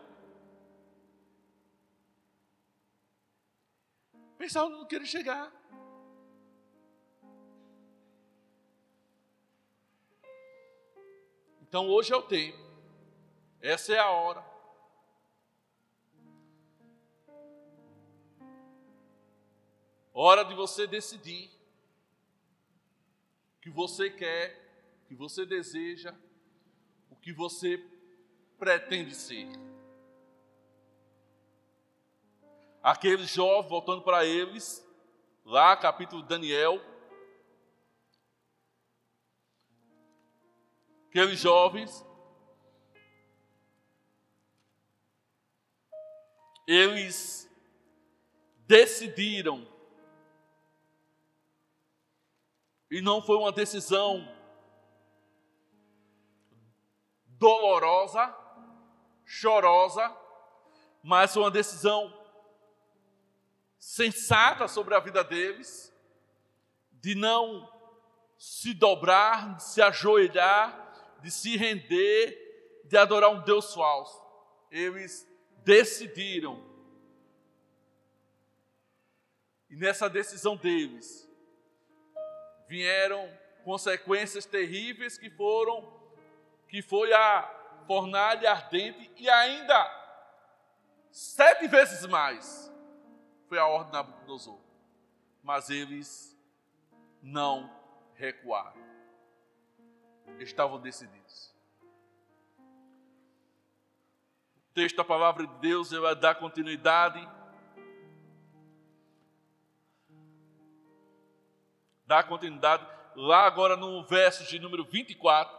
Pensar 4.38 4.64
onde 4.64 4.79
não 4.79 4.87
quero 4.87 5.05
chegar. 5.05 5.53
Então 11.61 11.87
hoje 11.90 12.11
é 12.11 12.16
o 12.16 12.23
tempo, 12.23 12.59
essa 13.61 13.93
é 13.93 13.99
a 13.99 14.09
hora. 14.09 14.50
Hora 20.23 20.45
de 20.45 20.53
você 20.55 20.87
decidir 20.87 21.51
o 23.57 23.61
que 23.63 23.71
você 23.71 24.11
quer, 24.11 24.55
o 25.03 25.09
que 25.09 25.15
você 25.15 25.47
deseja, 25.47 26.15
o 27.09 27.17
que 27.17 27.33
você 27.33 27.83
pretende 28.59 29.15
ser. 29.15 29.49
Aqueles 32.83 33.31
jovens, 33.31 33.71
voltando 33.71 34.03
para 34.03 34.27
eles, 34.27 34.87
lá 35.43 35.75
capítulo 35.75 36.21
de 36.21 36.29
Daniel, 36.29 36.79
aqueles 41.09 41.39
jovens, 41.39 42.05
eles 46.67 47.51
decidiram, 48.67 49.67
e 52.90 53.00
não 53.00 53.22
foi 53.22 53.37
uma 53.37 53.53
decisão 53.53 54.29
dolorosa, 57.24 58.37
chorosa, 59.24 60.14
mas 61.03 61.33
foi 61.33 61.42
uma 61.44 61.50
decisão 61.50 62.12
sensata 63.79 64.66
sobre 64.66 64.94
a 64.94 65.00
vida 65.00 65.22
deles, 65.22 65.94
de 66.92 67.14
não 67.14 67.70
se 68.37 68.74
dobrar, 68.74 69.57
de 69.57 69.62
se 69.62 69.81
ajoelhar, 69.81 71.18
de 71.22 71.31
se 71.31 71.57
render, 71.57 72.83
de 72.85 72.96
adorar 72.96 73.31
um 73.31 73.42
Deus 73.42 73.72
falso. 73.72 74.20
Eles 74.70 75.26
decidiram. 75.64 76.68
E 79.70 79.76
nessa 79.76 80.11
decisão 80.11 80.57
deles 80.57 81.30
vieram 82.71 83.29
consequências 83.65 84.47
terríveis 84.47 85.19
que 85.19 85.29
foram 85.29 85.93
que 86.69 86.81
foi 86.81 87.13
a 87.13 87.43
fornalha 87.85 88.53
ardente 88.53 89.11
e 89.17 89.29
ainda 89.29 89.77
sete 91.11 91.67
vezes 91.67 92.07
mais. 92.07 92.73
Foi 93.49 93.59
a 93.59 93.67
ordem 93.67 93.91
de 93.91 93.93
Nabucodonosor. 93.95 94.61
Mas 95.43 95.69
eles 95.69 96.39
não 97.21 97.69
recuaram. 98.15 98.81
Estavam 100.39 100.81
decididos. 100.81 101.53
O 104.57 104.73
texto 104.73 104.95
da 104.95 105.05
palavra 105.05 105.45
de 105.45 105.55
Deus 105.55 105.91
vai 105.91 106.15
dar 106.15 106.37
continuidade. 106.37 107.29
Dá 112.11 112.25
continuidade 112.25 112.85
lá 113.14 113.46
agora 113.46 113.77
no 113.77 114.03
verso 114.03 114.44
de 114.51 114.59
número 114.59 114.85
24. 114.85 115.57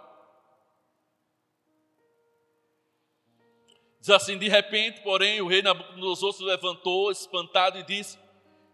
Diz 4.01 4.09
assim: 4.09 4.37
De 4.37 4.49
repente, 4.49 4.99
porém, 4.99 5.39
o 5.39 5.47
rei 5.47 5.61
Nabucodonosor 5.61 6.33
se 6.33 6.43
levantou, 6.43 7.09
espantado, 7.09 7.79
e 7.79 7.83
disse, 7.83 8.19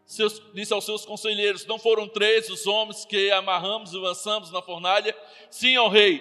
seus, 0.08 0.42
disse 0.56 0.74
aos 0.74 0.86
seus 0.86 1.06
conselheiros: 1.06 1.68
Não 1.68 1.78
foram 1.78 2.08
três 2.08 2.50
os 2.50 2.66
homens 2.66 3.06
que 3.06 3.30
amarramos 3.30 3.94
e 3.94 3.98
lançamos 3.98 4.50
na 4.50 4.64
fornalha? 4.64 5.16
Sim, 5.52 5.78
ó 5.78 5.88
rei. 5.88 6.20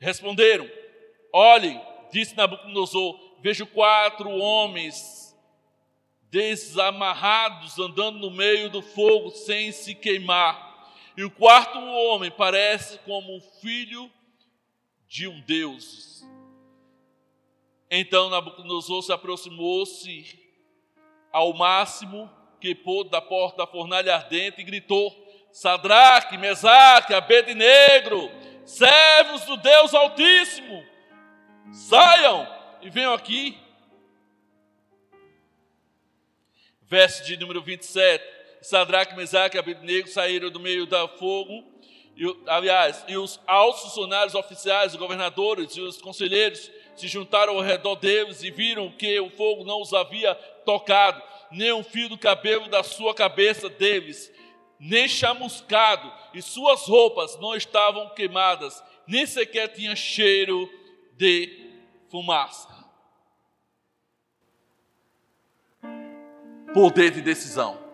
Responderam: 0.00 0.66
Olhem, 1.34 1.78
disse 2.10 2.34
Nabucodonosor: 2.34 3.20
Vejo 3.42 3.66
quatro 3.66 4.30
homens 4.30 5.25
desamarrados 6.36 7.78
andando 7.78 8.18
no 8.18 8.30
meio 8.30 8.68
do 8.68 8.82
fogo 8.82 9.30
sem 9.30 9.72
se 9.72 9.94
queimar. 9.94 10.92
E 11.16 11.24
o 11.24 11.30
quarto 11.30 11.78
homem 11.78 12.30
parece 12.30 12.98
como 13.06 13.38
o 13.38 13.40
filho 13.40 14.10
de 15.08 15.26
um 15.26 15.40
Deus. 15.40 16.26
Então 17.90 18.28
Nabucodonosor 18.28 19.02
se 19.02 19.12
aproximou-se 19.12 20.38
ao 21.32 21.54
máximo 21.54 22.30
que 22.60 22.74
pôde 22.74 23.08
da 23.08 23.22
porta 23.22 23.58
da 23.58 23.66
fornalha 23.66 24.14
ardente 24.14 24.60
e 24.60 24.64
gritou: 24.64 25.10
Sadraque, 25.50 26.36
Mesaque, 26.36 27.14
Abednego, 27.14 28.30
servos 28.66 29.42
do 29.46 29.56
Deus 29.56 29.94
Altíssimo, 29.94 30.84
saiam 31.72 32.46
e 32.82 32.90
venham 32.90 33.14
aqui. 33.14 33.65
Verso 36.88 37.24
de 37.24 37.36
número 37.36 37.60
27. 37.62 38.24
Sadraque, 38.62 39.16
Mesaque 39.16 39.56
e 39.56 39.60
Abednego 39.60 40.08
saíram 40.08 40.50
do 40.50 40.60
meio 40.60 40.86
do 40.86 41.08
fogo, 41.18 41.64
e, 42.16 42.24
aliás, 42.46 43.04
e 43.06 43.16
os 43.16 43.38
altos 43.46 43.82
funcionários 43.82 44.34
oficiais, 44.34 44.92
os 44.92 44.98
governadores 44.98 45.76
e 45.76 45.80
os 45.80 46.00
conselheiros 46.00 46.70
se 46.96 47.06
juntaram 47.06 47.54
ao 47.54 47.60
redor 47.60 47.96
deles 47.96 48.42
e 48.42 48.50
viram 48.50 48.90
que 48.90 49.20
o 49.20 49.30
fogo 49.30 49.64
não 49.64 49.82
os 49.82 49.92
havia 49.92 50.34
tocado, 50.64 51.22
nem 51.50 51.72
um 51.72 51.84
fio 51.84 52.08
do 52.08 52.16
cabelo 52.16 52.68
da 52.68 52.82
sua 52.82 53.14
cabeça 53.14 53.68
deles, 53.68 54.32
nem 54.80 55.06
chamuscado, 55.06 56.10
e 56.32 56.40
suas 56.40 56.82
roupas 56.82 57.38
não 57.38 57.54
estavam 57.54 58.08
queimadas, 58.10 58.82
nem 59.06 59.26
sequer 59.26 59.68
tinha 59.68 59.94
cheiro 59.94 60.68
de 61.16 61.70
fumaça. 62.10 62.75
Poder 66.76 67.10
de 67.10 67.22
decisão. 67.22 67.86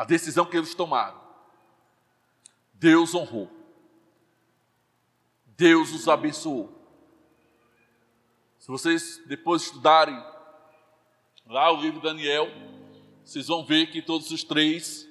a 0.00 0.04
decisão 0.04 0.46
que 0.46 0.56
eles 0.56 0.74
tomaram, 0.74 1.20
Deus 2.72 3.14
honrou. 3.14 3.50
Deus 5.44 5.92
os 5.92 6.08
abençoou. 6.08 6.72
Se 8.58 8.68
vocês 8.68 9.22
depois 9.26 9.64
estudarem 9.64 10.18
lá 11.44 11.70
o 11.70 11.82
livro 11.82 12.00
de 12.00 12.06
Daniel, 12.06 12.48
vocês 13.22 13.48
vão 13.48 13.62
ver 13.62 13.90
que 13.90 14.00
todos 14.00 14.30
os 14.30 14.42
três 14.42 15.06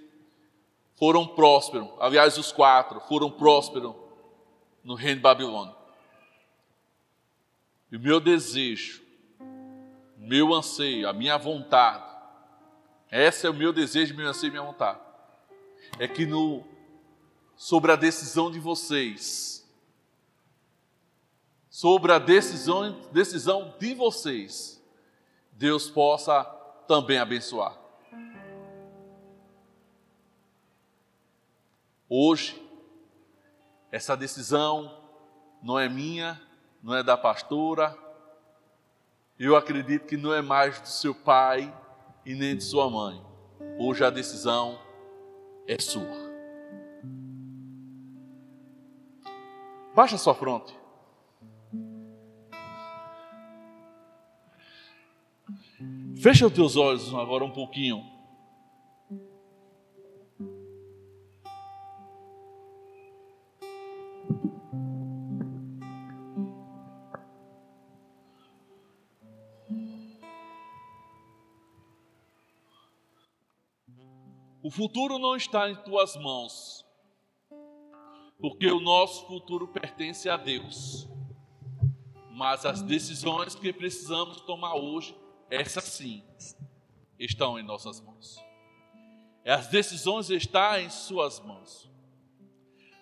foram 0.95 1.28
prósperos. 1.28 1.88
Aliás, 2.00 2.36
os 2.36 2.52
quatro 2.52 3.00
foram 3.02 3.30
prósperos 3.30 3.93
no 4.84 4.95
reino 4.95 5.17
de 5.17 5.22
Babilônia. 5.22 5.76
E 7.91 7.95
o 7.95 8.00
meu 8.00 8.19
desejo, 8.19 9.08
meu 10.19 10.53
anseio, 10.53 11.08
a 11.08 11.13
minha 11.13 11.38
vontade, 11.38 12.03
esse 13.10 13.47
é 13.47 13.49
o 13.49 13.53
meu 13.53 13.71
desejo, 13.73 14.15
meu 14.15 14.27
anseio 14.27 14.51
minha 14.51 14.63
vontade. 14.63 14.99
É 15.97 16.08
que 16.08 16.25
no, 16.25 16.63
sobre 17.55 17.91
a 17.91 17.95
decisão 17.95 18.51
de 18.51 18.60
vocês, 18.60 19.67
sobre 21.69 22.12
a 22.12 22.19
decisão, 22.19 22.99
decisão 23.12 23.73
de 23.79 23.95
vocês, 23.95 24.84
Deus 25.53 25.89
possa 25.89 26.43
também 26.88 27.17
abençoar. 27.17 27.77
Hoje, 32.08 32.62
essa 33.91 34.15
decisão 34.17 35.01
não 35.62 35.79
é 35.79 35.88
minha, 35.88 36.41
não 36.82 36.95
é 36.95 37.03
da 37.03 37.17
pastora, 37.17 37.97
eu 39.39 39.56
acredito 39.56 40.06
que 40.06 40.17
não 40.17 40.34
é 40.34 40.41
mais 40.41 40.80
do 40.82 40.88
seu 40.88 41.15
pai, 41.15 41.73
e 42.30 42.36
nem 42.36 42.56
de 42.56 42.63
sua 42.63 42.88
mãe. 42.89 43.19
Hoje 43.80 44.04
a 44.04 44.10
decisão 44.12 44.80
é 45.67 45.82
sua. 45.82 46.30
Baixa 49.95 50.15
sua 50.15 50.36
fronte. 50.36 50.78
Fecha 56.21 56.45
os 56.45 56.54
teus 56.54 56.75
olhos 56.75 57.12
agora 57.15 57.43
um 57.43 57.52
pouquinho. 57.52 58.04
O 74.69 74.71
futuro 74.71 75.17
não 75.17 75.36
está 75.36 75.67
em 75.67 75.75
tuas 75.77 76.15
mãos, 76.15 76.86
porque 78.39 78.67
o 78.67 78.79
nosso 78.79 79.25
futuro 79.25 79.67
pertence 79.67 80.29
a 80.29 80.38
Deus. 80.38 81.10
Mas 82.29 82.67
as 82.67 82.84
decisões 82.84 83.55
que 83.55 83.73
precisamos 83.73 84.41
tomar 84.41 84.75
hoje, 84.75 85.17
essas 85.49 85.86
sim, 85.86 86.23
estão 87.17 87.58
em 87.58 87.63
nossas 87.63 87.99
mãos. 87.99 88.38
As 89.43 89.65
decisões 89.69 90.29
estão 90.29 90.77
em 90.77 90.89
suas 90.91 91.39
mãos. 91.39 91.89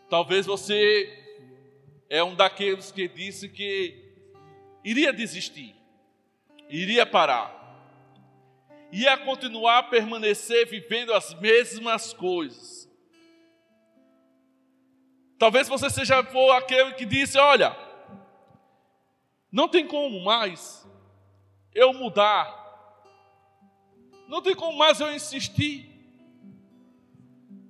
Talvez 0.10 0.46
você 0.46 1.22
é 2.10 2.24
um 2.24 2.34
daqueles 2.34 2.94
que 2.94 3.10
disse 3.10 3.50
que 3.50 4.16
iria 4.86 5.12
desistir, 5.12 5.76
iria 6.70 7.06
parar 7.06 7.57
ia 8.92 9.18
continuar 9.18 9.80
a 9.80 9.84
permanecer 9.84 10.68
vivendo 10.68 11.14
as 11.14 11.34
mesmas 11.36 12.14
coisas. 12.14 12.88
Talvez 15.38 15.68
você 15.68 15.90
seja 15.90 16.24
for 16.24 16.52
aquele 16.52 16.94
que 16.94 17.06
disse: 17.06 17.38
Olha, 17.38 17.76
não 19.52 19.68
tem 19.68 19.88
como 19.88 20.24
mais 20.24 20.88
eu 21.74 21.94
mudar, 21.94 22.48
não 24.28 24.42
tem 24.42 24.56
como 24.56 24.78
mais 24.78 25.00
eu 25.00 25.14
insistir. 25.14 25.96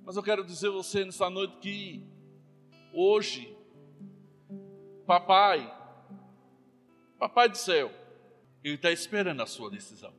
Mas 0.04 0.16
eu 0.16 0.22
quero 0.22 0.42
dizer 0.42 0.68
a 0.68 0.72
você 0.72 1.04
nessa 1.04 1.28
noite 1.28 1.58
que 1.58 2.02
hoje, 2.94 3.54
papai, 5.06 5.70
papai 7.18 7.50
do 7.50 7.58
céu, 7.58 7.92
ele 8.64 8.76
está 8.76 8.90
esperando 8.90 9.42
a 9.42 9.46
sua 9.46 9.70
decisão. 9.70 10.17